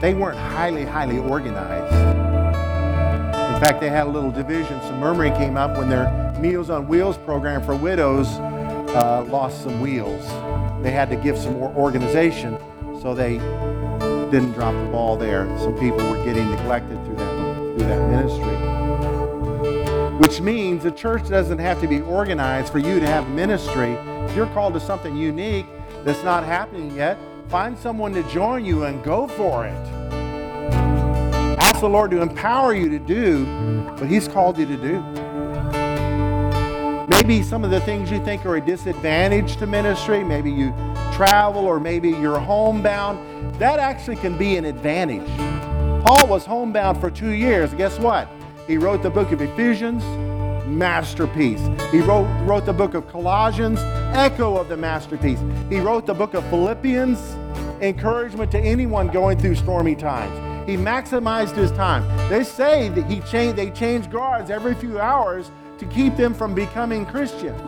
They 0.00 0.14
weren't 0.14 0.38
highly, 0.38 0.84
highly 0.84 1.18
organized. 1.18 1.94
In 3.54 3.60
fact, 3.60 3.80
they 3.80 3.90
had 3.90 4.06
a 4.06 4.10
little 4.10 4.30
division. 4.30 4.80
Some 4.82 4.98
murmuring 4.98 5.34
came 5.34 5.56
up 5.58 5.76
when 5.76 5.90
their 5.90 6.08
Meals 6.40 6.70
on 6.70 6.88
Wheels 6.88 7.18
program 7.18 7.62
for 7.62 7.76
widows 7.76 8.26
uh, 8.28 9.22
lost 9.28 9.62
some 9.62 9.82
wheels. 9.82 10.24
They 10.82 10.90
had 10.90 11.10
to 11.10 11.16
give 11.16 11.36
some 11.36 11.52
more 11.58 11.70
organization, 11.74 12.56
so 13.02 13.14
they 13.14 13.34
didn't 14.30 14.52
drop 14.52 14.72
the 14.72 14.90
ball 14.90 15.18
there. 15.18 15.46
Some 15.58 15.74
people 15.74 15.98
were 15.98 16.24
getting 16.24 16.48
neglected 16.50 17.04
through 17.04 17.16
that, 17.16 17.34
through 17.76 17.86
that 17.86 18.08
ministry. 18.08 18.56
Which 20.16 20.40
means 20.40 20.82
the 20.82 20.92
church 20.92 21.28
doesn't 21.28 21.58
have 21.58 21.78
to 21.82 21.86
be 21.86 22.00
organized 22.00 22.72
for 22.72 22.78
you 22.78 23.00
to 23.00 23.06
have 23.06 23.28
ministry. 23.28 23.92
If 23.92 24.34
you're 24.34 24.46
called 24.46 24.72
to 24.74 24.80
something 24.80 25.14
unique 25.14 25.66
that's 26.04 26.22
not 26.24 26.44
happening 26.44 26.96
yet, 26.96 27.18
find 27.50 27.76
someone 27.76 28.14
to 28.14 28.22
join 28.30 28.64
you 28.64 28.84
and 28.84 29.02
go 29.02 29.26
for 29.26 29.66
it. 29.66 29.86
Ask 31.58 31.80
the 31.80 31.88
Lord 31.88 32.12
to 32.12 32.22
empower 32.22 32.74
you 32.74 32.88
to 32.90 32.98
do 33.00 33.44
what 33.98 34.08
He's 34.08 34.28
called 34.28 34.56
you 34.56 34.66
to 34.66 34.76
do. 34.76 35.02
Maybe 37.08 37.42
some 37.42 37.64
of 37.64 37.72
the 37.72 37.80
things 37.80 38.08
you 38.08 38.24
think 38.24 38.46
are 38.46 38.54
a 38.56 38.60
disadvantage 38.60 39.56
to 39.56 39.66
ministry, 39.66 40.22
maybe 40.22 40.48
you 40.48 40.72
travel 41.12 41.64
or 41.66 41.80
maybe 41.80 42.10
you're 42.10 42.38
homebound, 42.38 43.18
that 43.56 43.80
actually 43.80 44.16
can 44.16 44.38
be 44.38 44.56
an 44.56 44.64
advantage. 44.64 45.26
Paul 46.06 46.28
was 46.28 46.46
homebound 46.46 47.00
for 47.00 47.10
two 47.10 47.30
years. 47.30 47.74
Guess 47.74 47.98
what? 47.98 48.28
He 48.68 48.78
wrote 48.78 49.02
the 49.02 49.10
book 49.10 49.32
of 49.32 49.42
Ephesians, 49.42 50.04
masterpiece. 50.68 51.60
He 51.90 51.98
wrote, 51.98 52.28
wrote 52.46 52.64
the 52.64 52.72
book 52.72 52.94
of 52.94 53.08
Colossians, 53.08 53.80
echo 54.14 54.56
of 54.56 54.68
the 54.68 54.76
masterpiece. 54.76 55.40
He 55.68 55.80
wrote 55.80 56.06
the 56.06 56.14
book 56.14 56.34
of 56.34 56.44
Philippians, 56.48 57.18
encouragement 57.80 58.50
to 58.52 58.58
anyone 58.58 59.08
going 59.08 59.38
through 59.38 59.54
stormy 59.54 59.94
times. 59.94 60.68
He 60.68 60.76
maximized 60.76 61.56
his 61.56 61.70
time. 61.72 62.06
They 62.28 62.44
say 62.44 62.88
that 62.90 63.06
he 63.06 63.20
changed, 63.20 63.56
they 63.56 63.70
change 63.70 64.10
guards 64.10 64.50
every 64.50 64.74
few 64.74 65.00
hours 65.00 65.50
to 65.78 65.86
keep 65.86 66.16
them 66.16 66.34
from 66.34 66.54
becoming 66.54 67.06
Christians. 67.06 67.60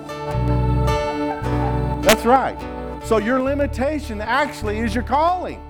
That's 2.04 2.24
right. 2.24 2.58
So 3.04 3.18
your 3.18 3.40
limitation 3.40 4.20
actually 4.20 4.78
is 4.78 4.94
your 4.94 5.04
calling. 5.04 5.60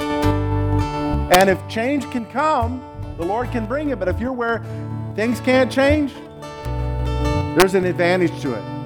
And 0.00 1.48
if 1.48 1.68
change 1.68 2.10
can 2.10 2.26
come, 2.26 2.82
the 3.18 3.24
Lord 3.24 3.50
can 3.50 3.66
bring 3.66 3.90
it. 3.90 3.98
But 3.98 4.08
if 4.08 4.18
you're 4.18 4.32
where 4.32 4.64
things 5.14 5.40
can't 5.40 5.70
change, 5.70 6.12
there's 7.56 7.74
an 7.74 7.84
advantage 7.84 8.40
to 8.42 8.54
it. 8.54 8.77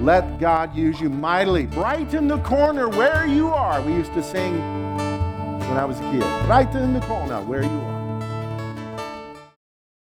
Let 0.00 0.40
God 0.40 0.74
use 0.74 0.98
you 0.98 1.10
mightily. 1.10 1.66
Brighten 1.66 2.26
the 2.26 2.38
corner 2.38 2.88
where 2.88 3.26
you 3.26 3.48
are. 3.48 3.82
We 3.82 3.92
used 3.92 4.14
to 4.14 4.22
sing 4.22 4.54
when 4.54 5.76
I 5.76 5.84
was 5.84 5.98
a 5.98 6.10
kid. 6.10 6.22
Right 6.48 6.74
in 6.74 6.94
the 6.94 7.00
corner 7.00 7.42
where 7.42 7.62
you 7.62 7.68
are. 7.68 7.99